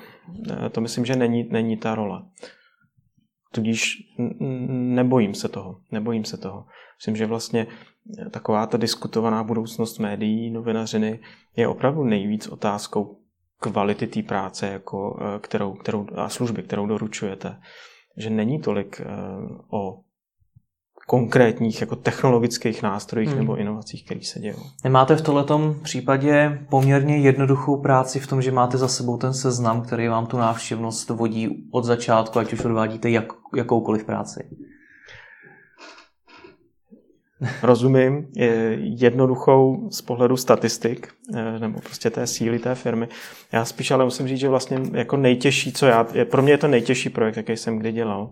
[0.50, 2.26] Eh, to myslím, že není, není ta rola.
[3.58, 3.96] Tudíž
[4.68, 5.80] nebojím se toho.
[5.90, 6.66] Nebojím se toho.
[6.98, 7.66] Myslím, že vlastně
[8.26, 11.20] eh, taková ta diskutovaná budoucnost médií, novinařiny
[11.56, 13.18] je opravdu nejvíc otázkou
[13.60, 17.60] kvality té práce jako, eh, kterou, kterou, a služby, kterou doručujete.
[18.16, 19.02] Že není tolik
[19.70, 20.00] o
[21.08, 23.38] konkrétních jako technologických nástrojích hmm.
[23.38, 24.54] nebo inovacích, které se dějí.
[24.88, 29.82] Máte v tomto případě poměrně jednoduchou práci v tom, že máte za sebou ten seznam,
[29.82, 34.40] který vám tu návštěvnost vodí od začátku, ať už odvádíte jak, jakoukoliv práci.
[37.62, 43.08] Rozumím, je jednoduchou z pohledu statistik, eh, nebo prostě té síly té firmy.
[43.52, 46.68] Já spíš ale musím říct, že vlastně jako nejtěžší, co já, pro mě je to
[46.68, 48.30] nejtěžší projekt, jaký jsem kdy dělal.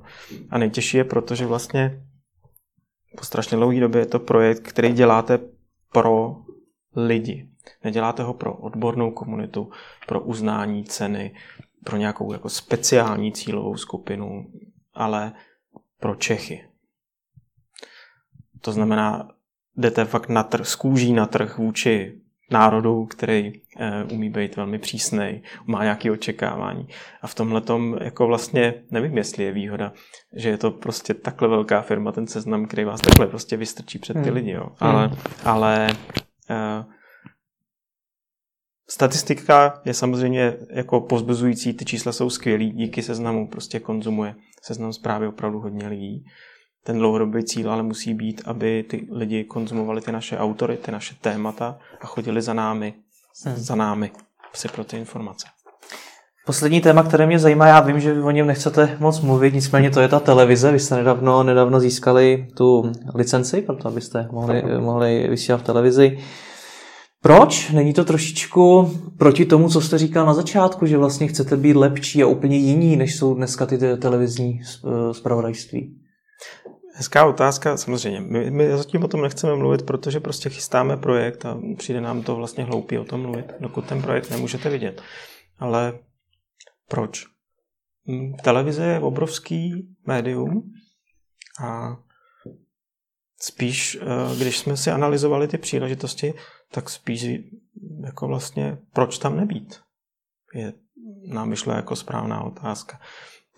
[0.51, 2.01] A nejtěžší je proto, že vlastně
[3.17, 5.39] po strašně dlouhé době je to projekt, který děláte
[5.93, 6.37] pro
[6.97, 7.49] lidi.
[7.85, 9.71] Neděláte ho pro odbornou komunitu,
[10.07, 11.35] pro uznání ceny,
[11.85, 14.47] pro nějakou jako speciální cílovou skupinu,
[14.95, 15.33] ale
[16.01, 16.69] pro Čechy.
[18.61, 19.31] To znamená,
[19.77, 23.53] jdete fakt na trh, z kůží na trh vůči národu, který
[24.13, 26.89] umí být velmi přísný, má nějaké očekávání.
[27.23, 29.93] A v tomhle tom jako vlastně nevím, jestli je výhoda,
[30.37, 34.15] že je to prostě takhle velká firma, ten seznam, který vás takhle prostě vystrčí před
[34.15, 34.35] ty hmm.
[34.35, 34.51] lidi.
[34.51, 34.67] Jo.
[34.81, 35.17] Ale, hmm.
[35.45, 35.87] ale
[36.51, 36.85] e,
[38.89, 44.35] Statistika je samozřejmě jako pozbuzující, ty čísla jsou skvělý, díky seznamu prostě konzumuje
[44.67, 46.25] seznam zprávy opravdu hodně lidí.
[46.85, 51.15] Ten dlouhodobý cíl ale musí být, aby ty lidi konzumovali ty naše autory, ty naše
[51.15, 52.95] témata a chodili za námi,
[53.45, 53.57] hmm.
[53.57, 54.11] za námi
[54.55, 55.47] si pro ty informace.
[56.47, 59.91] Poslední téma, které mě zajímá, já vím, že vy o něm nechcete moc mluvit, nicméně
[59.91, 60.73] to je ta televize.
[60.73, 66.19] Vy jste nedávno, nedávno získali tu licenci, proto abyste mohli, mohli vysílat v televizi.
[67.23, 67.71] Proč?
[67.71, 72.23] Není to trošičku proti tomu, co jste říkal na začátku, že vlastně chcete být lepší
[72.23, 76.06] a úplně jiní, než jsou dneska ty televizní eh, zpravodajství?
[76.99, 78.21] Hezká otázka, samozřejmě.
[78.21, 82.37] My, my zatím o tom nechceme mluvit, protože prostě chystáme projekt a přijde nám to
[82.37, 85.03] vlastně hloupý o tom mluvit, dokud ten projekt nemůžete vidět.
[85.59, 85.99] Ale
[86.89, 87.27] proč?
[88.09, 90.73] Hm, televize je obrovský médium
[91.65, 91.97] a
[93.41, 96.35] spíš, eh, když jsme si analyzovali ty příležitosti,
[96.71, 97.27] tak spíš
[98.05, 99.81] jako vlastně, proč tam nebýt?
[100.55, 100.73] Je
[101.29, 103.01] nám vyšla jako správná otázka.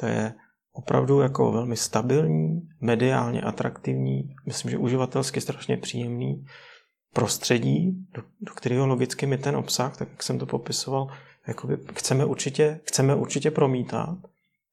[0.00, 0.34] To je
[0.78, 6.44] opravdu jako velmi stabilní, mediálně atraktivní, myslím, že uživatelsky strašně příjemný
[7.14, 11.08] prostředí, do, do kterého logicky my ten obsah, tak jak jsem to popisoval,
[11.46, 14.18] jakoby chceme určitě, chceme určitě promítat.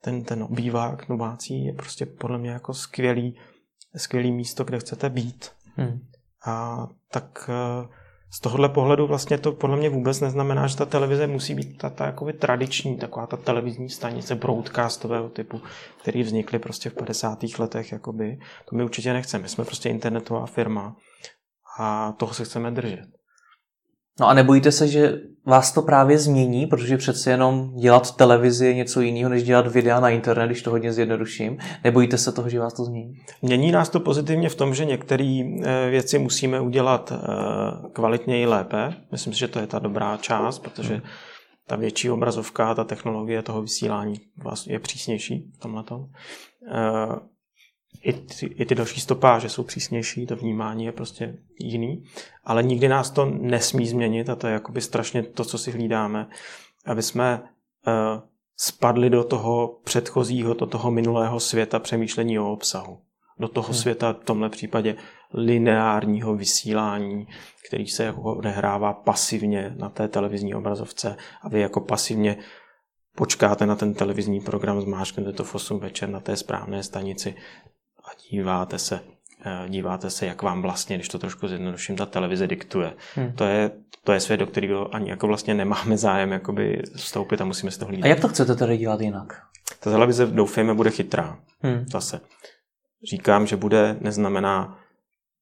[0.01, 3.37] Ten, ten obývák domácí je prostě podle mě jako skvělý,
[3.95, 5.51] skvělý místo, kde chcete být.
[5.75, 5.99] Hmm.
[6.45, 7.87] A tak uh,
[8.32, 11.89] z tohohle pohledu vlastně to podle mě vůbec neznamená, že ta televize musí být ta,
[11.89, 15.61] ta jakoby tradiční, taková ta televizní stanice broadcastového typu,
[16.01, 17.39] který vznikly prostě v 50.
[17.59, 17.91] letech.
[17.91, 18.38] Jakoby.
[18.69, 19.41] To my určitě nechceme.
[19.41, 20.95] My jsme prostě internetová firma
[21.80, 23.14] a toho se chceme držet.
[24.20, 28.74] No a nebojíte se, že vás to právě změní, protože přece jenom dělat televizi je
[28.74, 31.57] něco jiného, než dělat videa na internet, když to hodně zjednoduším.
[31.84, 33.13] Nebojíte se toho, že vás to změní?
[33.41, 37.18] Mění nás to pozitivně v tom, že některé eh, věci musíme udělat eh,
[37.93, 38.93] kvalitněji lépe.
[39.11, 41.01] Myslím si, že to je ta dobrá část, protože
[41.68, 44.16] ta větší obrazovka, ta technologie toho vysílání
[44.68, 45.84] je přísnější v tomhle
[48.05, 52.03] i ty, i ty další stopáže jsou přísnější, to vnímání je prostě jiný,
[52.43, 56.27] ale nikdy nás to nesmí změnit a to je jakoby strašně to, co si hlídáme,
[56.85, 58.21] aby jsme uh,
[58.57, 62.99] spadli do toho předchozího, do toho minulého světa přemýšlení o obsahu.
[63.39, 63.75] Do toho hmm.
[63.75, 64.95] světa v tomhle případě
[65.33, 67.27] lineárního vysílání,
[67.67, 72.37] který se jako odehrává pasivně na té televizní obrazovce a vy jako pasivně
[73.15, 77.35] počkáte na ten televizní program, zmášknete to v 8 večer na té správné stanici
[78.30, 78.99] díváte se,
[79.45, 82.93] eh, díváte se, jak vám vlastně, když to trošku zjednoduším, ta televize diktuje.
[83.16, 83.32] Hmm.
[83.34, 83.72] To, je,
[84.03, 87.80] to je svět, do kterého ani jako vlastně nemáme zájem jakoby vstoupit a musíme si
[87.80, 88.05] to hlídat.
[88.05, 89.41] A jak to chcete tedy dělat jinak?
[89.80, 91.39] Ta televize, doufejme, bude chytrá.
[91.61, 91.86] Hmm.
[91.91, 92.22] Zase.
[93.09, 94.80] Říkám, že bude, neznamená,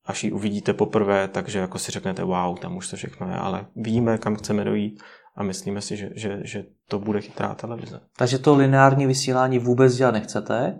[0.06, 3.66] až ji uvidíte poprvé, takže jako si řeknete, wow, tam už to všechno je, ale
[3.76, 5.04] víme, kam chceme dojít
[5.36, 8.00] a myslíme si, že, že, že to bude chytrá televize.
[8.18, 10.80] Takže to lineární vysílání vůbec dělat nechcete?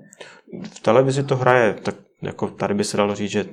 [0.74, 3.46] V televizi to hraje, tak jako tady by se dalo říct, že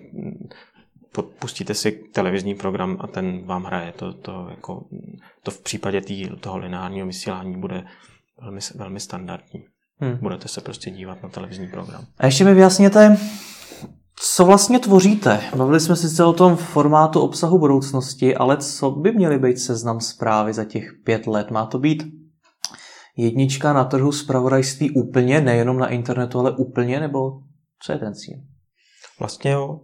[1.38, 3.92] pustíte si televizní program a ten vám hraje.
[3.92, 4.84] To, to, jako,
[5.42, 7.84] to v případě tý, toho lineárního vysílání bude
[8.42, 9.64] velmi, velmi standardní.
[9.98, 10.16] Hmm.
[10.16, 12.04] Budete se prostě dívat na televizní program.
[12.18, 13.16] A ještě mi vyjasněte,
[14.36, 15.40] co vlastně tvoříte?
[15.56, 20.52] Bavili jsme sice o tom formátu obsahu budoucnosti, ale co by měly být seznam zprávy
[20.52, 21.50] za těch pět let?
[21.50, 22.02] Má to být
[23.16, 27.30] jednička na trhu zpravodajství úplně, nejenom na internetu, ale úplně, nebo
[27.82, 28.36] co je ten cíl?
[29.18, 29.80] Vlastně jo.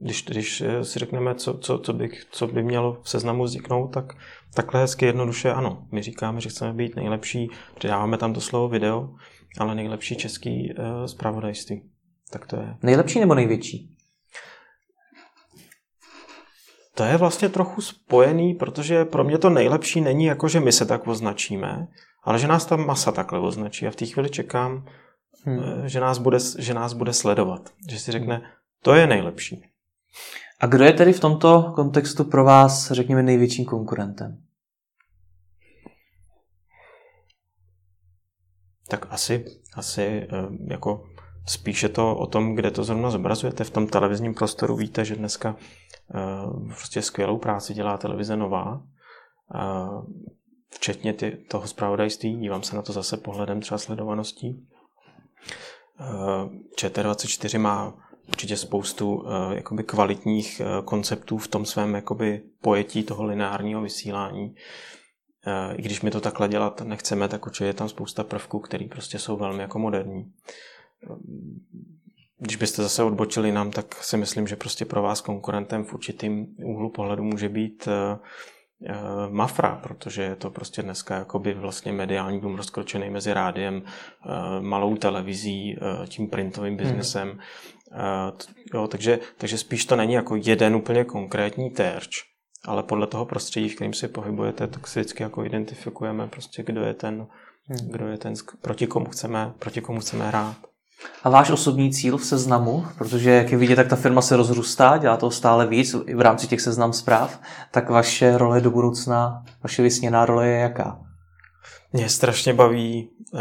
[0.00, 4.04] Když, když si řekneme, co, co, co, by, co by mělo v seznamu vzniknout, tak
[4.54, 5.86] takhle hezky jednoduše ano.
[5.92, 9.14] My říkáme, že chceme být nejlepší, přidáváme tam to slovo video,
[9.58, 11.93] ale nejlepší český uh, zpravodajství.
[12.34, 12.76] Tak to je.
[12.82, 13.96] Nejlepší nebo největší?
[16.94, 20.86] To je vlastně trochu spojený, protože pro mě to nejlepší není jako, že my se
[20.86, 21.86] tak označíme,
[22.22, 24.86] ale že nás ta masa takhle označí a v té chvíli čekám,
[25.44, 25.58] hmm.
[25.58, 27.70] Eh, že, nás bude, že nás bude sledovat.
[27.90, 28.42] Že si řekne,
[28.82, 29.62] to je nejlepší.
[30.60, 34.42] A kdo je tedy v tomto kontextu pro vás, řekněme, největším konkurentem?
[38.88, 40.28] Tak asi, asi eh,
[40.70, 41.13] jako
[41.46, 43.64] spíše to o tom, kde to zrovna zobrazujete.
[43.64, 45.56] V tom televizním prostoru víte, že dneska
[46.14, 48.82] uh, prostě skvělou práci dělá televize Nová.
[49.54, 50.04] Uh,
[50.74, 54.66] včetně ty, toho zpravodajství, dívám se na to zase pohledem třeba sledovaností.
[56.76, 57.94] ČT24 má
[58.28, 64.54] určitě spoustu uh, jakoby kvalitních uh, konceptů v tom svém jakoby pojetí toho lineárního vysílání.
[65.46, 68.86] Uh, I když my to takhle dělat nechceme, tak určitě je tam spousta prvků, které
[68.88, 70.32] prostě jsou velmi jako moderní.
[72.38, 76.46] Když byste zase odbočili nám, tak si myslím, že prostě pro vás konkurentem v určitým
[76.64, 77.92] úhlu pohledu může být uh,
[78.90, 84.62] uh, Mafra, protože je to prostě dneska jakoby vlastně mediální dům rozkročený mezi rádiem, uh,
[84.62, 85.76] malou televizí,
[86.08, 87.28] tím printovým biznesem.
[87.28, 87.38] Hmm.
[88.74, 92.22] Jo, takže, takže spíš to není jako jeden úplně konkrétní terč,
[92.64, 96.82] ale podle toho prostředí, v kterém si pohybujete, tak si vždycky jako identifikujeme prostě, kdo
[96.82, 97.26] je ten,
[97.68, 97.90] hmm.
[97.90, 100.56] kdo je ten, proti komu chceme, proti komu chceme hrát.
[101.22, 104.96] A váš osobní cíl v seznamu, protože jak je vidět, tak ta firma se rozrůstá,
[104.98, 107.40] dělá toho stále víc i v rámci těch seznam zpráv,
[107.70, 111.00] tak vaše role do budoucna, vaše vysněná role je jaká?
[111.92, 113.40] Mě strašně baví uh,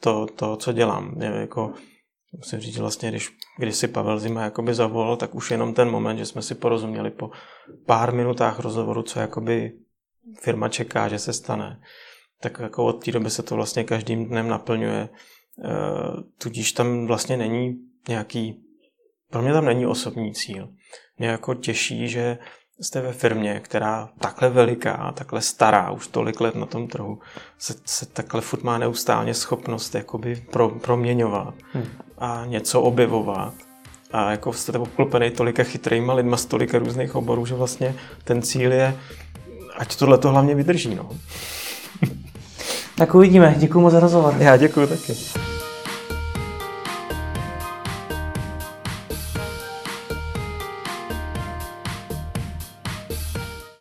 [0.00, 1.14] to, to, co dělám.
[1.14, 1.72] Mě jako
[2.32, 6.18] musím říct, vlastně, když, když si Pavel Zima jakoby zavolal, tak už jenom ten moment,
[6.18, 7.30] že jsme si porozuměli po
[7.86, 9.72] pár minutách rozhovoru, co jakoby
[10.40, 11.80] firma čeká, že se stane,
[12.40, 15.08] tak jako od té doby se to vlastně každým dnem naplňuje.
[15.64, 15.70] E,
[16.38, 17.74] tudíž tam vlastně není
[18.08, 18.62] nějaký,
[19.30, 20.68] pro mě tam není osobní cíl.
[21.18, 22.38] Mě jako těší, že
[22.80, 27.18] jste ve firmě, která takhle veliká, takhle stará, už tolik let na tom trhu,
[27.58, 31.86] se, se takhle furt má neustále schopnost jakoby pro, proměňovat hmm.
[32.18, 33.54] a něco objevovat.
[34.12, 37.94] A jako jste obklopený tolika chytrýma lidma z tolika různých oborů, že vlastně
[38.24, 38.96] ten cíl je,
[39.76, 40.94] ať tohle to hlavně vydrží.
[40.94, 41.10] No.
[42.96, 43.54] Tak uvidíme.
[43.58, 44.34] Děkuji moc za rozhovor.
[44.38, 45.12] Já děkuji taky.